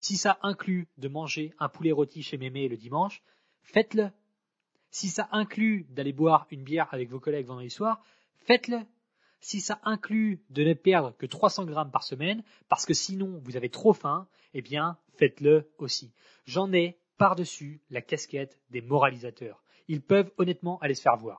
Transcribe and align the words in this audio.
Si 0.00 0.16
ça 0.16 0.38
inclut 0.42 0.88
de 0.96 1.08
manger 1.08 1.52
un 1.58 1.68
poulet 1.68 1.92
rôti 1.92 2.22
chez 2.22 2.38
Mémé 2.38 2.68
le 2.68 2.76
dimanche, 2.76 3.22
faites-le. 3.62 4.10
Si 4.90 5.08
ça 5.08 5.28
inclut 5.32 5.86
d'aller 5.90 6.12
boire 6.12 6.46
une 6.50 6.62
bière 6.62 6.88
avec 6.92 7.10
vos 7.10 7.20
collègues 7.20 7.46
vendredi 7.46 7.70
soir, 7.70 8.00
faites-le. 8.40 8.78
Si 9.40 9.60
ça 9.60 9.80
inclut 9.84 10.42
de 10.50 10.64
ne 10.64 10.74
perdre 10.74 11.16
que 11.16 11.26
300 11.26 11.64
grammes 11.64 11.90
par 11.90 12.02
semaine, 12.02 12.42
parce 12.68 12.86
que 12.86 12.94
sinon 12.94 13.40
vous 13.44 13.56
avez 13.56 13.68
trop 13.68 13.92
faim, 13.92 14.26
eh 14.54 14.62
bien, 14.62 14.98
faites-le 15.16 15.70
aussi. 15.78 16.12
J'en 16.46 16.72
ai 16.72 16.98
par-dessus 17.18 17.82
la 17.90 18.00
casquette 18.00 18.58
des 18.70 18.80
moralisateurs. 18.80 19.62
Ils 19.88 20.02
peuvent 20.02 20.30
honnêtement 20.38 20.78
aller 20.80 20.94
se 20.94 21.02
faire 21.02 21.16
voir. 21.16 21.38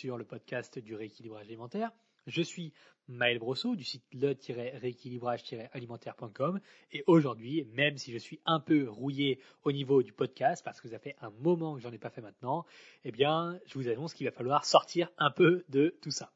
Sur 0.00 0.16
le 0.16 0.24
podcast 0.24 0.78
du 0.78 0.94
rééquilibrage 0.94 1.44
alimentaire. 1.44 1.92
Je 2.26 2.40
suis 2.40 2.72
Maël 3.06 3.38
Brosseau 3.38 3.76
du 3.76 3.84
site 3.84 4.02
le-rééquilibrage-alimentaire.com 4.14 6.58
et 6.92 7.04
aujourd'hui, 7.06 7.66
même 7.74 7.98
si 7.98 8.10
je 8.10 8.16
suis 8.16 8.40
un 8.46 8.60
peu 8.60 8.88
rouillé 8.88 9.40
au 9.62 9.72
niveau 9.72 10.02
du 10.02 10.14
podcast 10.14 10.64
parce 10.64 10.80
que 10.80 10.88
ça 10.88 10.98
fait 10.98 11.16
un 11.20 11.28
moment 11.28 11.74
que 11.74 11.82
j'en 11.82 11.92
ai 11.92 11.98
pas 11.98 12.08
fait 12.08 12.22
maintenant, 12.22 12.64
eh 13.04 13.12
bien, 13.12 13.60
je 13.66 13.74
vous 13.74 13.88
annonce 13.88 14.14
qu'il 14.14 14.26
va 14.26 14.32
falloir 14.32 14.64
sortir 14.64 15.10
un 15.18 15.30
peu 15.30 15.66
de 15.68 15.94
tout 16.00 16.10
ça. 16.10 16.32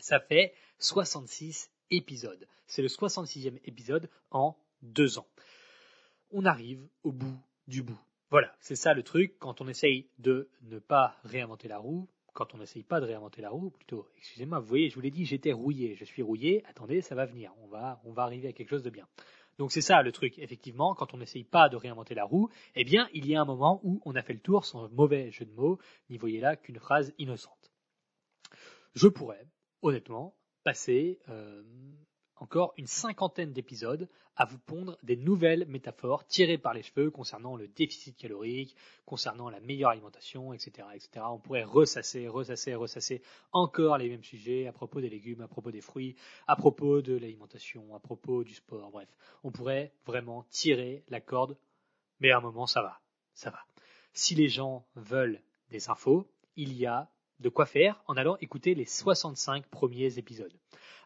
Ça 0.00 0.18
fait 0.18 0.52
66 0.80 1.70
épisodes. 1.92 2.48
C'est 2.66 2.82
le 2.82 2.88
66e 2.88 3.60
épisode 3.64 4.10
en 4.32 4.58
deux 4.82 5.20
ans. 5.20 5.28
On 6.32 6.44
arrive 6.44 6.84
au 7.04 7.12
bout 7.12 7.38
du 7.68 7.84
bout. 7.84 8.00
Voilà, 8.30 8.52
c'est 8.58 8.74
ça 8.74 8.92
le 8.92 9.04
truc 9.04 9.38
quand 9.38 9.60
on 9.60 9.68
essaye 9.68 10.10
de 10.18 10.50
ne 10.62 10.80
pas 10.80 11.14
réinventer 11.22 11.68
la 11.68 11.78
roue, 11.78 12.08
quand 12.32 12.54
on 12.54 12.58
n'essaye 12.58 12.82
pas 12.82 13.00
de 13.00 13.06
réinventer 13.06 13.42
la 13.42 13.50
roue, 13.50 13.70
plutôt, 13.70 14.06
excusez-moi, 14.16 14.60
vous 14.60 14.66
voyez, 14.66 14.88
je 14.88 14.94
vous 14.94 15.00
l'ai 15.00 15.10
dit, 15.10 15.24
j'étais 15.24 15.52
rouillé, 15.52 15.96
je 15.96 16.04
suis 16.04 16.22
rouillé, 16.22 16.64
attendez, 16.66 17.00
ça 17.00 17.14
va 17.14 17.26
venir, 17.26 17.52
on 17.62 17.66
va, 17.66 18.00
on 18.04 18.12
va 18.12 18.22
arriver 18.22 18.48
à 18.48 18.52
quelque 18.52 18.70
chose 18.70 18.82
de 18.82 18.90
bien. 18.90 19.06
Donc 19.58 19.72
c'est 19.72 19.80
ça 19.80 20.02
le 20.02 20.12
truc, 20.12 20.38
effectivement, 20.38 20.94
quand 20.94 21.14
on 21.14 21.18
n'essaye 21.18 21.42
pas 21.42 21.68
de 21.68 21.76
réinventer 21.76 22.14
la 22.14 22.24
roue, 22.24 22.48
eh 22.76 22.84
bien, 22.84 23.08
il 23.12 23.26
y 23.26 23.34
a 23.34 23.40
un 23.40 23.44
moment 23.44 23.80
où 23.82 24.00
on 24.04 24.14
a 24.14 24.22
fait 24.22 24.34
le 24.34 24.40
tour 24.40 24.64
sans 24.64 24.88
mauvais 24.90 25.32
jeu 25.32 25.44
de 25.44 25.52
mots, 25.52 25.78
n'y 26.10 26.16
voyez 26.16 26.40
là 26.40 26.54
qu'une 26.56 26.78
phrase 26.78 27.12
innocente. 27.18 27.72
Je 28.94 29.08
pourrais, 29.08 29.46
honnêtement, 29.82 30.36
passer 30.62 31.18
euh, 31.28 31.62
encore 32.40 32.74
une 32.76 32.86
cinquantaine 32.86 33.52
d'épisodes 33.52 34.08
à 34.36 34.44
vous 34.44 34.58
pondre 34.58 34.96
des 35.02 35.16
nouvelles 35.16 35.66
métaphores 35.66 36.24
tirées 36.26 36.58
par 36.58 36.74
les 36.74 36.82
cheveux 36.82 37.10
concernant 37.10 37.56
le 37.56 37.68
déficit 37.68 38.16
calorique, 38.16 38.76
concernant 39.04 39.50
la 39.50 39.60
meilleure 39.60 39.90
alimentation, 39.90 40.52
etc., 40.52 40.86
etc. 40.94 41.24
On 41.28 41.38
pourrait 41.38 41.64
ressasser, 41.64 42.28
ressasser, 42.28 42.74
ressasser 42.74 43.22
encore 43.52 43.98
les 43.98 44.08
mêmes 44.08 44.22
sujets 44.22 44.66
à 44.66 44.72
propos 44.72 45.00
des 45.00 45.10
légumes, 45.10 45.40
à 45.40 45.48
propos 45.48 45.70
des 45.70 45.80
fruits, 45.80 46.14
à 46.46 46.56
propos 46.56 47.02
de 47.02 47.16
l'alimentation, 47.16 47.94
à 47.94 47.98
propos 47.98 48.44
du 48.44 48.54
sport, 48.54 48.90
bref. 48.90 49.08
On 49.42 49.50
pourrait 49.50 49.92
vraiment 50.06 50.44
tirer 50.50 51.04
la 51.08 51.20
corde, 51.20 51.56
mais 52.20 52.30
à 52.30 52.38
un 52.38 52.40
moment 52.40 52.66
ça 52.66 52.82
va, 52.82 53.00
ça 53.34 53.50
va. 53.50 53.60
Si 54.12 54.34
les 54.34 54.48
gens 54.48 54.86
veulent 54.94 55.42
des 55.70 55.90
infos, 55.90 56.26
il 56.56 56.74
y 56.74 56.86
a 56.86 57.10
de 57.40 57.48
quoi 57.48 57.66
faire 57.66 58.02
en 58.06 58.16
allant 58.16 58.36
écouter 58.40 58.74
les 58.74 58.84
65 58.84 59.66
premiers 59.66 60.18
épisodes. 60.18 60.52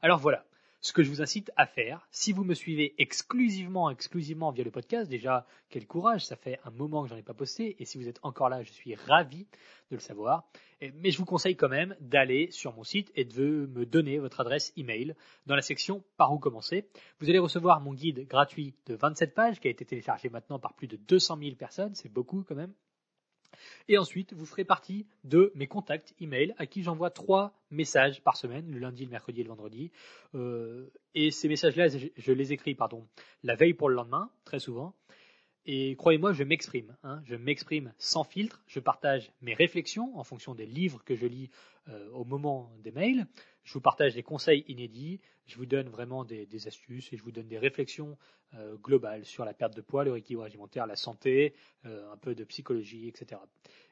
Alors 0.00 0.18
voilà, 0.18 0.44
ce 0.82 0.92
que 0.92 1.04
je 1.04 1.08
vous 1.08 1.22
incite 1.22 1.52
à 1.56 1.64
faire, 1.64 2.08
si 2.10 2.32
vous 2.32 2.42
me 2.42 2.54
suivez 2.54 2.94
exclusivement, 2.98 3.88
exclusivement 3.88 4.50
via 4.50 4.64
le 4.64 4.72
podcast, 4.72 5.08
déjà, 5.08 5.46
quel 5.70 5.86
courage, 5.86 6.26
ça 6.26 6.34
fait 6.34 6.58
un 6.64 6.70
moment 6.70 7.04
que 7.04 7.08
j'en 7.08 7.16
ai 7.16 7.22
pas 7.22 7.34
posté, 7.34 7.76
et 7.78 7.84
si 7.84 7.98
vous 7.98 8.08
êtes 8.08 8.18
encore 8.24 8.48
là, 8.48 8.64
je 8.64 8.72
suis 8.72 8.96
ravi 8.96 9.46
de 9.90 9.96
le 9.96 10.00
savoir. 10.00 10.44
Mais 10.80 11.12
je 11.12 11.18
vous 11.18 11.24
conseille 11.24 11.54
quand 11.54 11.68
même 11.68 11.94
d'aller 12.00 12.50
sur 12.50 12.74
mon 12.74 12.82
site 12.82 13.12
et 13.14 13.24
de 13.24 13.70
me 13.72 13.86
donner 13.86 14.18
votre 14.18 14.40
adresse 14.40 14.72
email 14.76 15.14
dans 15.46 15.54
la 15.54 15.62
section 15.62 16.02
par 16.16 16.32
où 16.32 16.40
commencer. 16.40 16.88
Vous 17.20 17.28
allez 17.28 17.38
recevoir 17.38 17.80
mon 17.80 17.94
guide 17.94 18.26
gratuit 18.26 18.74
de 18.86 18.96
27 18.96 19.34
pages 19.34 19.60
qui 19.60 19.68
a 19.68 19.70
été 19.70 19.84
téléchargé 19.84 20.30
maintenant 20.30 20.58
par 20.58 20.74
plus 20.74 20.88
de 20.88 20.96
200 20.96 21.38
000 21.38 21.54
personnes, 21.54 21.94
c'est 21.94 22.12
beaucoup 22.12 22.42
quand 22.42 22.56
même. 22.56 22.74
Et 23.88 23.98
ensuite, 23.98 24.32
vous 24.32 24.46
ferez 24.46 24.64
partie 24.64 25.06
de 25.24 25.52
mes 25.54 25.66
contacts 25.66 26.14
email 26.20 26.54
à 26.58 26.66
qui 26.66 26.82
j'envoie 26.82 27.10
trois 27.10 27.52
messages 27.70 28.22
par 28.22 28.36
semaine, 28.36 28.70
le 28.70 28.78
lundi, 28.78 29.04
le 29.04 29.10
mercredi 29.10 29.40
et 29.40 29.44
le 29.44 29.48
vendredi. 29.48 29.90
Euh, 30.34 30.90
et 31.14 31.30
ces 31.30 31.48
messages-là, 31.48 31.88
je 31.88 32.32
les 32.32 32.52
écris 32.52 32.74
pardon, 32.74 33.06
la 33.42 33.54
veille 33.54 33.74
pour 33.74 33.88
le 33.88 33.94
lendemain, 33.94 34.30
très 34.44 34.58
souvent. 34.58 34.94
Et 35.64 35.94
croyez-moi, 35.96 36.32
je 36.32 36.42
m'exprime. 36.42 36.96
Hein, 37.04 37.22
je 37.24 37.36
m'exprime 37.36 37.92
sans 37.98 38.24
filtre. 38.24 38.62
Je 38.66 38.80
partage 38.80 39.30
mes 39.42 39.54
réflexions 39.54 40.16
en 40.18 40.24
fonction 40.24 40.54
des 40.54 40.66
livres 40.66 41.02
que 41.04 41.14
je 41.14 41.26
lis 41.26 41.50
euh, 41.88 42.10
au 42.10 42.24
moment 42.24 42.72
des 42.82 42.90
mails. 42.90 43.26
Je 43.62 43.72
vous 43.74 43.80
partage 43.80 44.14
des 44.14 44.24
conseils 44.24 44.64
inédits. 44.66 45.20
Je 45.46 45.56
vous 45.56 45.66
donne 45.66 45.88
vraiment 45.88 46.24
des, 46.24 46.46
des 46.46 46.66
astuces 46.66 47.12
et 47.12 47.16
je 47.16 47.22
vous 47.22 47.30
donne 47.30 47.46
des 47.46 47.58
réflexions 47.58 48.18
euh, 48.54 48.76
globales 48.76 49.24
sur 49.24 49.44
la 49.44 49.54
perte 49.54 49.76
de 49.76 49.80
poids, 49.80 50.04
le 50.04 50.12
rééquilibrage 50.12 50.50
alimentaire, 50.50 50.86
la 50.86 50.96
santé, 50.96 51.54
euh, 51.86 52.12
un 52.12 52.16
peu 52.16 52.34
de 52.34 52.44
psychologie, 52.44 53.08
etc. 53.08 53.40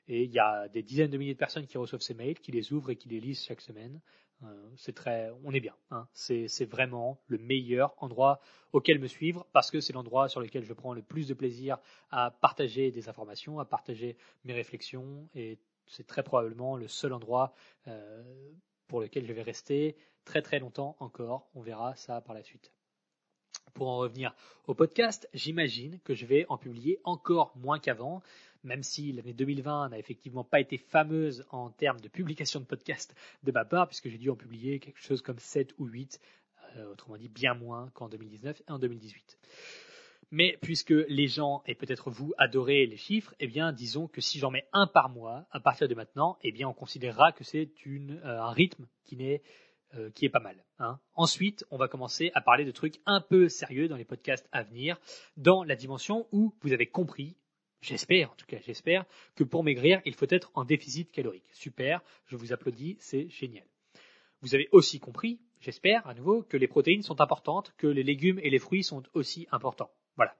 Et 0.08 0.24
il 0.24 0.30
y 0.32 0.40
a 0.40 0.68
des 0.68 0.82
dizaines 0.82 1.10
de 1.10 1.16
milliers 1.16 1.34
de 1.34 1.38
personnes 1.38 1.66
qui 1.66 1.78
reçoivent 1.78 2.02
ces 2.02 2.14
mails, 2.14 2.38
qui 2.40 2.50
les 2.50 2.72
ouvrent 2.72 2.90
et 2.90 2.96
qui 2.96 3.08
les 3.08 3.20
lisent 3.20 3.44
chaque 3.44 3.60
semaine. 3.60 4.00
Euh, 4.44 4.70
c'est 4.76 4.94
très, 4.94 5.30
on 5.44 5.52
est 5.52 5.60
bien. 5.60 5.74
Hein. 5.90 6.06
C'est, 6.12 6.64
vraiment 6.64 7.20
le 7.26 7.38
meilleur 7.38 7.94
endroit 7.98 8.40
auquel 8.72 8.98
me 8.98 9.06
suivre 9.06 9.46
parce 9.52 9.70
que 9.70 9.80
c'est 9.80 9.92
l'endroit 9.92 10.28
sur 10.28 10.40
lequel 10.40 10.64
je 10.64 10.72
prends 10.72 10.94
le 10.94 11.02
plus 11.02 11.28
de 11.28 11.34
plaisir 11.34 11.78
à 12.10 12.30
partager 12.30 12.90
des 12.90 13.08
informations, 13.08 13.60
à 13.60 13.64
partager 13.64 14.16
mes 14.44 14.52
réflexions 14.52 15.28
et 15.34 15.58
c'est 15.86 16.06
très 16.06 16.22
probablement 16.22 16.76
le 16.76 16.88
seul 16.88 17.12
endroit 17.12 17.52
euh, 17.88 18.22
pour 18.86 19.00
lequel 19.00 19.26
je 19.26 19.32
vais 19.32 19.42
rester 19.42 19.96
très 20.24 20.42
très 20.42 20.58
longtemps 20.58 20.96
encore. 21.00 21.50
On 21.54 21.60
verra 21.60 21.94
ça 21.96 22.20
par 22.20 22.34
la 22.34 22.42
suite. 22.42 22.72
Pour 23.74 23.88
en 23.88 23.98
revenir 23.98 24.34
au 24.66 24.74
podcast, 24.74 25.28
j'imagine 25.32 26.00
que 26.00 26.14
je 26.14 26.26
vais 26.26 26.44
en 26.48 26.58
publier 26.58 27.00
encore 27.04 27.56
moins 27.56 27.78
qu'avant, 27.78 28.22
même 28.62 28.82
si 28.82 29.12
l'année 29.12 29.32
2020 29.32 29.90
n'a 29.90 29.98
effectivement 29.98 30.44
pas 30.44 30.60
été 30.60 30.76
fameuse 30.76 31.46
en 31.50 31.70
termes 31.70 32.00
de 32.00 32.08
publication 32.08 32.60
de 32.60 32.66
podcasts 32.66 33.14
de 33.42 33.52
ma 33.52 33.64
part, 33.64 33.88
puisque 33.88 34.08
j'ai 34.08 34.18
dû 34.18 34.30
en 34.30 34.36
publier 34.36 34.80
quelque 34.80 35.00
chose 35.00 35.22
comme 35.22 35.38
7 35.38 35.74
ou 35.78 35.86
8, 35.86 36.20
euh, 36.76 36.92
autrement 36.92 37.16
dit 37.16 37.28
bien 37.28 37.54
moins 37.54 37.90
qu'en 37.94 38.08
2019 38.08 38.62
et 38.68 38.70
en 38.70 38.78
2018. 38.78 39.38
Mais 40.30 40.56
puisque 40.62 40.90
les 40.90 41.26
gens, 41.26 41.62
et 41.66 41.74
peut-être 41.74 42.10
vous, 42.10 42.32
adorez 42.38 42.86
les 42.86 42.96
chiffres, 42.96 43.34
eh 43.40 43.48
bien, 43.48 43.72
disons 43.72 44.06
que 44.06 44.20
si 44.20 44.38
j'en 44.38 44.50
mets 44.50 44.68
un 44.72 44.86
par 44.86 45.08
mois, 45.08 45.46
à 45.50 45.58
partir 45.58 45.88
de 45.88 45.94
maintenant, 45.94 46.38
eh 46.42 46.52
bien, 46.52 46.68
on 46.68 46.74
considérera 46.74 47.32
que 47.32 47.42
c'est 47.42 47.68
euh, 47.86 48.18
un 48.22 48.52
rythme 48.52 48.86
qui 49.04 49.16
n'est 49.16 49.42
euh, 49.96 50.10
qui 50.10 50.24
est 50.24 50.30
pas 50.30 50.40
mal. 50.40 50.64
Hein. 50.78 50.98
Ensuite, 51.14 51.64
on 51.70 51.76
va 51.76 51.88
commencer 51.88 52.30
à 52.34 52.40
parler 52.40 52.64
de 52.64 52.70
trucs 52.70 53.00
un 53.06 53.20
peu 53.20 53.48
sérieux 53.48 53.88
dans 53.88 53.96
les 53.96 54.04
podcasts 54.04 54.48
à 54.52 54.62
venir, 54.62 54.98
dans 55.36 55.64
la 55.64 55.76
dimension 55.76 56.26
où 56.32 56.54
vous 56.62 56.72
avez 56.72 56.86
compris, 56.86 57.36
j'espère 57.80 58.30
en 58.30 58.34
tout 58.36 58.46
cas, 58.46 58.58
j'espère, 58.64 59.04
que 59.34 59.44
pour 59.44 59.64
maigrir, 59.64 60.00
il 60.04 60.14
faut 60.14 60.26
être 60.30 60.50
en 60.54 60.64
déficit 60.64 61.10
calorique. 61.10 61.48
Super, 61.52 62.02
je 62.26 62.36
vous 62.36 62.52
applaudis, 62.52 62.96
c'est 63.00 63.28
génial. 63.30 63.64
Vous 64.42 64.54
avez 64.54 64.68
aussi 64.72 65.00
compris, 65.00 65.40
j'espère 65.60 66.06
à 66.06 66.14
nouveau, 66.14 66.42
que 66.42 66.56
les 66.56 66.68
protéines 66.68 67.02
sont 67.02 67.20
importantes, 67.20 67.74
que 67.76 67.86
les 67.86 68.02
légumes 68.02 68.38
et 68.42 68.50
les 68.50 68.58
fruits 68.58 68.84
sont 68.84 69.02
aussi 69.12 69.46
importants. 69.50 69.90
Voilà. 70.16 70.34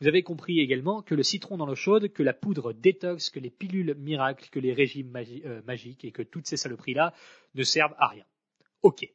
Vous 0.00 0.08
avez 0.08 0.22
compris 0.22 0.58
également 0.58 1.02
que 1.02 1.14
le 1.14 1.22
citron 1.22 1.56
dans 1.56 1.66
l'eau 1.66 1.74
chaude, 1.74 2.12
que 2.12 2.22
la 2.22 2.32
poudre 2.32 2.72
détox, 2.72 3.30
que 3.30 3.38
les 3.38 3.50
pilules 3.50 3.94
miracles, 3.94 4.48
que 4.50 4.58
les 4.58 4.72
régimes 4.72 5.14
euh, 5.16 5.62
magiques 5.62 6.04
et 6.04 6.10
que 6.10 6.22
toutes 6.22 6.46
ces 6.46 6.56
saloperies-là 6.56 7.14
ne 7.54 7.62
servent 7.62 7.94
à 7.98 8.08
rien. 8.08 8.24
Ok. 8.82 9.06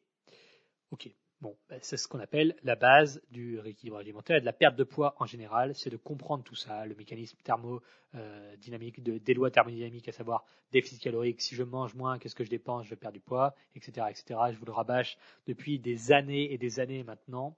Ok. 0.92 1.10
Bon, 1.40 1.56
ben, 1.70 1.78
c'est 1.84 1.98
ce 1.98 2.08
qu'on 2.08 2.20
appelle 2.20 2.56
la 2.64 2.76
base 2.76 3.22
du 3.30 3.60
rééquilibrage 3.60 4.02
alimentaire 4.02 4.38
et 4.38 4.40
de 4.40 4.46
la 4.46 4.54
perte 4.54 4.76
de 4.76 4.84
poids 4.84 5.14
en 5.20 5.28
général, 5.28 5.76
c'est 5.76 5.92
de 5.92 5.98
comprendre 5.98 6.44
tout 6.44 6.56
ça, 6.56 6.86
le 6.88 6.96
mécanisme 6.96 7.38
thermodynamique, 7.44 9.04
de, 9.04 9.20
des 9.20 9.36
lois 9.36 9.52
thermodynamiques, 9.52 10.08
à 10.08 10.12
savoir 10.12 10.46
déficit 10.72 11.00
calorique, 11.00 11.40
si 11.42 11.54
je 11.54 11.62
mange 11.62 11.94
moins, 11.94 12.18
qu'est-ce 12.18 12.34
que 12.34 12.44
je 12.44 12.50
dépense, 12.50 12.88
je 12.88 12.96
perds 12.96 13.12
du 13.12 13.20
poids, 13.20 13.54
etc., 13.76 14.08
etc. 14.10 14.40
Je 14.52 14.58
vous 14.58 14.66
le 14.66 14.72
rabâche 14.72 15.16
depuis 15.46 15.78
des 15.78 16.12
années 16.12 16.52
et 16.52 16.58
des 16.58 16.80
années 16.80 17.04
maintenant. 17.04 17.56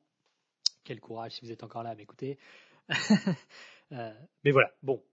Quel 0.83 1.00
courage 1.00 1.33
si 1.33 1.45
vous 1.45 1.51
êtes 1.51 1.63
encore 1.63 1.83
là 1.83 1.91
à 1.91 1.95
m'écouter. 1.95 2.38
Euh, 3.91 4.13
mais 4.44 4.51
voilà, 4.51 4.71
bon. 4.83 5.03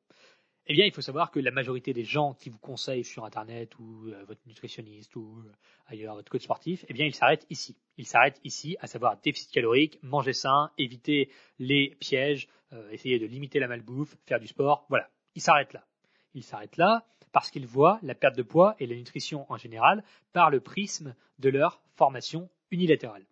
Eh 0.68 0.74
bien, 0.74 0.84
il 0.84 0.92
faut 0.92 1.00
savoir 1.00 1.30
que 1.30 1.38
la 1.38 1.52
majorité 1.52 1.92
des 1.92 2.02
gens 2.02 2.34
qui 2.34 2.50
vous 2.50 2.58
conseillent 2.58 3.04
sur 3.04 3.24
Internet 3.24 3.78
ou 3.78 4.08
euh, 4.08 4.24
votre 4.24 4.40
nutritionniste 4.46 5.14
ou 5.14 5.38
euh, 5.38 5.52
ailleurs, 5.86 6.16
votre 6.16 6.28
coach 6.28 6.42
sportif, 6.42 6.84
eh 6.88 6.92
bien, 6.92 7.06
ils 7.06 7.14
s'arrêtent 7.14 7.46
ici. 7.50 7.76
Ils 7.98 8.06
s'arrêtent 8.06 8.40
ici, 8.42 8.76
à 8.80 8.88
savoir 8.88 9.16
déficit 9.20 9.52
calorique, 9.52 10.00
manger 10.02 10.32
sain, 10.32 10.72
éviter 10.76 11.30
les 11.60 11.96
pièges, 12.00 12.48
euh, 12.72 12.90
essayer 12.90 13.20
de 13.20 13.26
limiter 13.26 13.60
la 13.60 13.68
malbouffe, 13.68 14.16
faire 14.26 14.40
du 14.40 14.48
sport. 14.48 14.86
Voilà, 14.88 15.08
ils 15.36 15.42
s'arrêtent 15.42 15.72
là. 15.72 15.86
Ils 16.34 16.42
s'arrêtent 16.42 16.78
là 16.78 17.06
parce 17.30 17.52
qu'ils 17.52 17.66
voient 17.66 18.00
la 18.02 18.16
perte 18.16 18.36
de 18.36 18.42
poids 18.42 18.74
et 18.80 18.86
la 18.86 18.96
nutrition 18.96 19.46
en 19.48 19.58
général 19.58 20.02
par 20.32 20.50
le 20.50 20.58
prisme 20.58 21.14
de 21.38 21.48
leur 21.48 21.80
formation 21.94 22.50
unilatérale. 22.72 23.24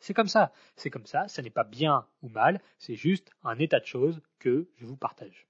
C'est 0.00 0.14
comme 0.14 0.26
ça, 0.26 0.52
c'est 0.74 0.90
comme 0.90 1.06
ça, 1.06 1.28
ça 1.28 1.42
n'est 1.42 1.50
pas 1.50 1.62
bien 1.62 2.08
ou 2.22 2.28
mal, 2.28 2.60
c'est 2.78 2.96
juste 2.96 3.30
un 3.44 3.56
état 3.60 3.78
de 3.78 3.86
choses 3.86 4.20
que 4.40 4.68
je 4.78 4.84
vous 4.84 4.96
partage. 4.96 5.46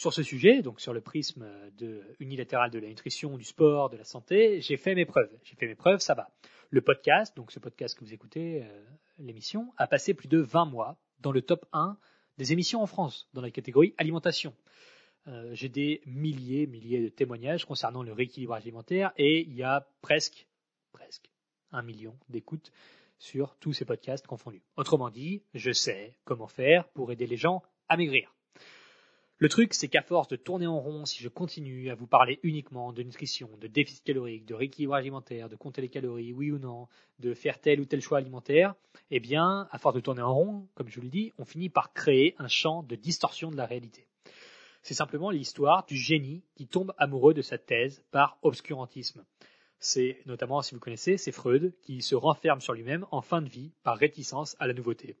Sur 0.00 0.14
ce 0.14 0.22
sujet, 0.22 0.62
donc 0.62 0.80
sur 0.80 0.94
le 0.94 1.02
prisme 1.02 1.46
de, 1.76 2.02
unilatéral 2.20 2.70
de 2.70 2.78
la 2.78 2.88
nutrition, 2.88 3.36
du 3.36 3.44
sport, 3.44 3.90
de 3.90 3.98
la 3.98 4.04
santé, 4.04 4.62
j'ai 4.62 4.78
fait 4.78 4.94
mes 4.94 5.04
preuves. 5.04 5.30
J'ai 5.42 5.56
fait 5.56 5.66
mes 5.66 5.74
preuves, 5.74 6.00
ça 6.00 6.14
va. 6.14 6.30
Le 6.70 6.80
podcast, 6.80 7.36
donc 7.36 7.52
ce 7.52 7.58
podcast 7.58 7.98
que 7.98 8.02
vous 8.02 8.14
écoutez, 8.14 8.62
euh, 8.62 8.84
l'émission, 9.18 9.74
a 9.76 9.86
passé 9.86 10.14
plus 10.14 10.28
de 10.28 10.38
20 10.38 10.64
mois 10.64 10.96
dans 11.18 11.32
le 11.32 11.42
top 11.42 11.66
1 11.74 11.98
des 12.38 12.54
émissions 12.54 12.80
en 12.80 12.86
France, 12.86 13.28
dans 13.34 13.42
la 13.42 13.50
catégorie 13.50 13.94
alimentation. 13.98 14.54
Euh, 15.28 15.50
j'ai 15.52 15.68
des 15.68 16.00
milliers, 16.06 16.66
milliers 16.66 17.02
de 17.02 17.10
témoignages 17.10 17.66
concernant 17.66 18.02
le 18.02 18.14
rééquilibrage 18.14 18.62
alimentaire 18.62 19.12
et 19.18 19.42
il 19.42 19.54
y 19.54 19.62
a 19.62 19.86
presque, 20.00 20.48
presque 20.92 21.30
un 21.72 21.82
million 21.82 22.16
d'écoutes 22.30 22.72
sur 23.18 23.54
tous 23.56 23.74
ces 23.74 23.84
podcasts 23.84 24.26
confondus. 24.26 24.62
Autrement 24.78 25.10
dit, 25.10 25.42
je 25.52 25.72
sais 25.72 26.16
comment 26.24 26.48
faire 26.48 26.88
pour 26.88 27.12
aider 27.12 27.26
les 27.26 27.36
gens 27.36 27.62
à 27.90 27.98
maigrir. 27.98 28.34
Le 29.42 29.48
truc, 29.48 29.72
c'est 29.72 29.88
qu'à 29.88 30.02
force 30.02 30.28
de 30.28 30.36
tourner 30.36 30.66
en 30.66 30.78
rond, 30.78 31.06
si 31.06 31.22
je 31.22 31.30
continue 31.30 31.88
à 31.88 31.94
vous 31.94 32.06
parler 32.06 32.38
uniquement 32.42 32.92
de 32.92 33.02
nutrition, 33.02 33.48
de 33.58 33.68
déficit 33.68 34.04
calorique, 34.04 34.44
de 34.44 34.52
rééquilibrage 34.52 35.00
alimentaire, 35.00 35.48
de 35.48 35.56
compter 35.56 35.80
les 35.80 35.88
calories, 35.88 36.34
oui 36.34 36.50
ou 36.50 36.58
non, 36.58 36.88
de 37.20 37.32
faire 37.32 37.58
tel 37.58 37.80
ou 37.80 37.86
tel 37.86 38.02
choix 38.02 38.18
alimentaire, 38.18 38.74
eh 39.10 39.18
bien, 39.18 39.66
à 39.70 39.78
force 39.78 39.94
de 39.94 40.00
tourner 40.00 40.20
en 40.20 40.34
rond, 40.34 40.68
comme 40.74 40.90
je 40.90 40.96
vous 40.96 41.04
le 41.04 41.08
dis, 41.08 41.32
on 41.38 41.46
finit 41.46 41.70
par 41.70 41.94
créer 41.94 42.34
un 42.38 42.48
champ 42.48 42.82
de 42.82 42.96
distorsion 42.96 43.50
de 43.50 43.56
la 43.56 43.64
réalité. 43.64 44.06
C'est 44.82 44.92
simplement 44.92 45.30
l'histoire 45.30 45.86
du 45.86 45.96
génie 45.96 46.42
qui 46.54 46.66
tombe 46.66 46.92
amoureux 46.98 47.32
de 47.32 47.40
sa 47.40 47.56
thèse 47.56 48.04
par 48.10 48.36
obscurantisme. 48.42 49.24
C'est 49.78 50.18
notamment, 50.26 50.60
si 50.60 50.74
vous 50.74 50.80
connaissez, 50.82 51.16
c'est 51.16 51.32
Freud 51.32 51.72
qui 51.80 52.02
se 52.02 52.14
renferme 52.14 52.60
sur 52.60 52.74
lui-même 52.74 53.06
en 53.10 53.22
fin 53.22 53.40
de 53.40 53.48
vie 53.48 53.72
par 53.84 53.96
réticence 53.96 54.54
à 54.58 54.66
la 54.66 54.74
nouveauté 54.74 55.16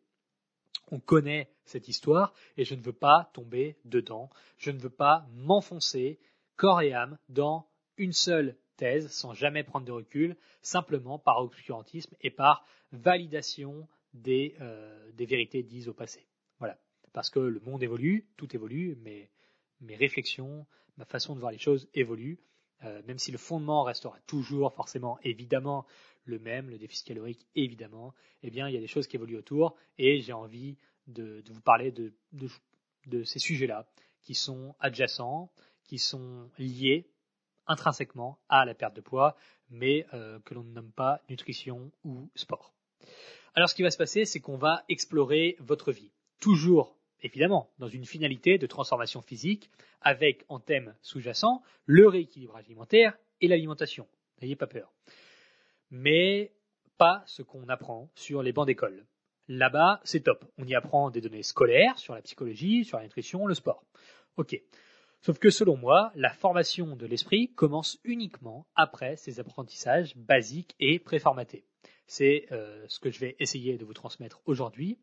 on 0.90 1.00
connaît 1.00 1.50
cette 1.64 1.88
histoire 1.88 2.34
et 2.56 2.64
je 2.64 2.74
ne 2.74 2.82
veux 2.82 2.92
pas 2.92 3.30
tomber 3.32 3.76
dedans. 3.84 4.30
Je 4.56 4.70
ne 4.70 4.78
veux 4.78 4.90
pas 4.90 5.26
m'enfoncer 5.32 6.18
corps 6.56 6.82
et 6.82 6.92
âme 6.92 7.18
dans 7.28 7.66
une 7.96 8.12
seule 8.12 8.56
thèse 8.76 9.10
sans 9.10 9.34
jamais 9.34 9.62
prendre 9.62 9.86
de 9.86 9.92
recul, 9.92 10.36
simplement 10.62 11.18
par 11.18 11.38
obscurantisme 11.42 12.14
et 12.20 12.30
par 12.30 12.64
validation 12.92 13.86
des, 14.14 14.56
euh, 14.60 15.10
vérités 15.18 15.62
dites 15.62 15.88
au 15.88 15.94
passé. 15.94 16.26
Voilà. 16.58 16.78
Parce 17.12 17.30
que 17.30 17.40
le 17.40 17.60
monde 17.60 17.82
évolue, 17.82 18.26
tout 18.36 18.54
évolue, 18.54 18.96
mais 19.02 19.30
mes 19.80 19.96
réflexions, 19.96 20.66
ma 20.96 21.04
façon 21.04 21.34
de 21.34 21.40
voir 21.40 21.52
les 21.52 21.58
choses 21.58 21.88
évolue. 21.94 22.38
Euh, 22.84 23.02
même 23.06 23.18
si 23.18 23.30
le 23.30 23.38
fondement 23.38 23.82
restera 23.82 24.18
toujours 24.26 24.72
forcément 24.72 25.18
évidemment 25.22 25.84
le 26.24 26.38
même, 26.38 26.70
le 26.70 26.78
déficit 26.78 27.06
calorique 27.06 27.46
évidemment, 27.54 28.14
eh 28.42 28.50
bien 28.50 28.68
il 28.68 28.74
y 28.74 28.78
a 28.78 28.80
des 28.80 28.86
choses 28.86 29.06
qui 29.06 29.16
évoluent 29.16 29.36
autour 29.36 29.76
et 29.98 30.20
j'ai 30.20 30.32
envie 30.32 30.78
de, 31.06 31.42
vous 31.50 31.60
parler 31.60 31.90
de, 31.90 32.12
de 33.06 33.22
ces 33.24 33.38
sujets-là 33.38 33.86
qui 34.22 34.34
sont 34.34 34.74
adjacents, 34.80 35.50
qui 35.84 35.98
sont 35.98 36.50
liés 36.58 37.10
intrinsèquement 37.66 38.38
à 38.48 38.64
la 38.64 38.74
perte 38.74 38.94
de 38.94 39.00
poids, 39.00 39.36
mais 39.70 40.06
euh, 40.12 40.40
que 40.40 40.54
l'on 40.54 40.64
ne 40.64 40.72
nomme 40.72 40.92
pas 40.92 41.20
nutrition 41.28 41.92
ou 42.04 42.30
sport. 42.34 42.74
Alors 43.54 43.68
ce 43.68 43.74
qui 43.74 43.82
va 43.82 43.90
se 43.90 43.96
passer, 43.96 44.24
c'est 44.24 44.40
qu'on 44.40 44.56
va 44.56 44.84
explorer 44.88 45.56
votre 45.60 45.92
vie, 45.92 46.12
toujours 46.40 46.96
évidemment 47.22 47.70
dans 47.78 47.88
une 47.88 48.04
finalité 48.04 48.58
de 48.58 48.66
transformation 48.66 49.22
physique, 49.22 49.70
avec 50.00 50.44
en 50.48 50.60
thème 50.60 50.94
sous-jacent 51.02 51.62
le 51.86 52.08
rééquilibrage 52.08 52.66
alimentaire 52.66 53.16
et 53.40 53.48
l'alimentation. 53.48 54.06
N'ayez 54.40 54.56
pas 54.56 54.66
peur 54.66 54.92
mais 55.90 56.52
pas 56.98 57.22
ce 57.26 57.42
qu'on 57.42 57.68
apprend 57.68 58.10
sur 58.14 58.42
les 58.42 58.52
bancs 58.52 58.66
d'école. 58.66 59.06
Là-bas, 59.48 60.00
c'est 60.04 60.20
top. 60.20 60.44
On 60.58 60.66
y 60.66 60.74
apprend 60.74 61.10
des 61.10 61.20
données 61.20 61.42
scolaires 61.42 61.98
sur 61.98 62.14
la 62.14 62.22
psychologie, 62.22 62.84
sur 62.84 62.98
la 62.98 63.04
nutrition, 63.04 63.46
le 63.46 63.54
sport. 63.54 63.84
Ok. 64.36 64.60
Sauf 65.22 65.38
que 65.38 65.50
selon 65.50 65.76
moi, 65.76 66.12
la 66.14 66.32
formation 66.32 66.96
de 66.96 67.06
l'esprit 67.06 67.52
commence 67.54 67.98
uniquement 68.04 68.66
après 68.74 69.16
ces 69.16 69.40
apprentissages 69.40 70.16
basiques 70.16 70.74
et 70.78 70.98
préformatés. 70.98 71.64
C'est 72.06 72.46
euh, 72.52 72.84
ce 72.88 73.00
que 73.00 73.10
je 73.10 73.18
vais 73.18 73.36
essayer 73.38 73.76
de 73.76 73.84
vous 73.84 73.92
transmettre 73.92 74.40
aujourd'hui. 74.46 74.98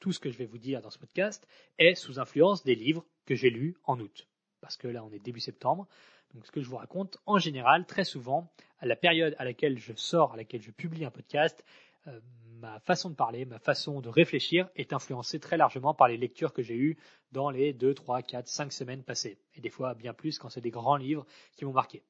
Tout 0.00 0.12
ce 0.12 0.18
que 0.18 0.30
je 0.30 0.38
vais 0.38 0.46
vous 0.46 0.58
dire 0.58 0.80
dans 0.80 0.90
ce 0.90 0.98
podcast 0.98 1.46
est 1.78 1.94
sous 1.94 2.18
influence 2.18 2.64
des 2.64 2.74
livres 2.74 3.04
que 3.26 3.34
j'ai 3.34 3.50
lus 3.50 3.76
en 3.84 4.00
août. 4.00 4.26
Parce 4.60 4.76
que 4.76 4.88
là, 4.88 5.04
on 5.04 5.12
est 5.12 5.18
début 5.18 5.40
septembre. 5.40 5.86
Donc 6.34 6.46
ce 6.46 6.50
que 6.50 6.60
je 6.60 6.68
vous 6.68 6.76
raconte, 6.76 7.18
en 7.26 7.38
général, 7.38 7.86
très 7.86 8.04
souvent, 8.04 8.50
à 8.78 8.86
la 8.86 8.96
période 8.96 9.34
à 9.38 9.44
laquelle 9.44 9.78
je 9.78 9.92
sors, 9.94 10.32
à 10.32 10.36
laquelle 10.36 10.62
je 10.62 10.70
publie 10.70 11.04
un 11.04 11.10
podcast, 11.10 11.64
euh, 12.06 12.18
ma 12.60 12.78
façon 12.80 13.10
de 13.10 13.14
parler, 13.14 13.44
ma 13.44 13.58
façon 13.58 14.00
de 14.00 14.08
réfléchir 14.08 14.68
est 14.76 14.92
influencée 14.92 15.40
très 15.40 15.56
largement 15.56 15.94
par 15.94 16.08
les 16.08 16.16
lectures 16.16 16.52
que 16.52 16.62
j'ai 16.62 16.76
eues 16.76 16.96
dans 17.32 17.50
les 17.50 17.72
2, 17.72 17.94
3, 17.94 18.22
4, 18.22 18.46
5 18.46 18.72
semaines 18.72 19.02
passées. 19.02 19.38
Et 19.54 19.60
des 19.60 19.70
fois 19.70 19.94
bien 19.94 20.12
plus 20.12 20.38
quand 20.38 20.48
c'est 20.48 20.60
des 20.60 20.70
grands 20.70 20.96
livres 20.96 21.26
qui 21.56 21.64
m'ont 21.64 21.72
marqué. 21.72 22.02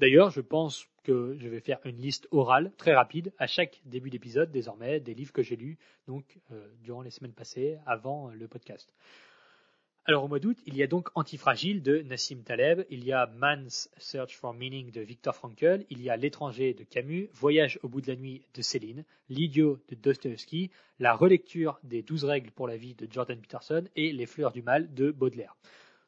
D'ailleurs, 0.00 0.30
je 0.30 0.40
pense 0.40 0.86
que 1.02 1.36
je 1.38 1.48
vais 1.48 1.60
faire 1.60 1.80
une 1.84 1.98
liste 1.98 2.28
orale 2.30 2.72
très 2.76 2.94
rapide 2.94 3.32
à 3.38 3.46
chaque 3.46 3.80
début 3.84 4.10
d'épisode 4.10 4.50
désormais 4.50 5.00
des 5.00 5.14
livres 5.14 5.32
que 5.32 5.42
j'ai 5.42 5.56
lus 5.56 5.78
donc 6.06 6.38
euh, 6.52 6.68
durant 6.80 7.02
les 7.02 7.10
semaines 7.10 7.32
passées 7.32 7.78
avant 7.86 8.28
le 8.28 8.48
podcast. 8.48 8.94
Alors 10.08 10.24
au 10.24 10.28
mois 10.28 10.38
d'août, 10.38 10.56
il 10.64 10.74
y 10.74 10.82
a 10.82 10.86
donc 10.86 11.10
Antifragile 11.16 11.82
de 11.82 11.98
Nassim 11.98 12.42
Taleb, 12.42 12.86
il 12.88 13.04
y 13.04 13.12
a 13.12 13.26
Man's 13.26 13.90
Search 13.98 14.38
for 14.38 14.54
Meaning 14.54 14.90
de 14.90 15.02
Viktor 15.02 15.36
Frankl, 15.36 15.84
il 15.90 16.00
y 16.00 16.08
a 16.08 16.16
L'étranger 16.16 16.72
de 16.72 16.82
Camus, 16.82 17.28
Voyage 17.34 17.78
au 17.82 17.90
bout 17.90 18.00
de 18.00 18.06
la 18.06 18.16
nuit 18.16 18.42
de 18.54 18.62
Céline, 18.62 19.04
L'idiot 19.28 19.78
de 19.90 19.96
Dostoevsky, 19.96 20.70
la 20.98 21.12
relecture 21.12 21.78
des 21.82 22.00
douze 22.00 22.24
règles 22.24 22.50
pour 22.52 22.66
la 22.66 22.78
vie 22.78 22.94
de 22.94 23.06
Jordan 23.10 23.38
Peterson 23.38 23.84
et 23.96 24.14
Les 24.14 24.24
fleurs 24.24 24.52
du 24.52 24.62
mal 24.62 24.94
de 24.94 25.10
Baudelaire. 25.10 25.54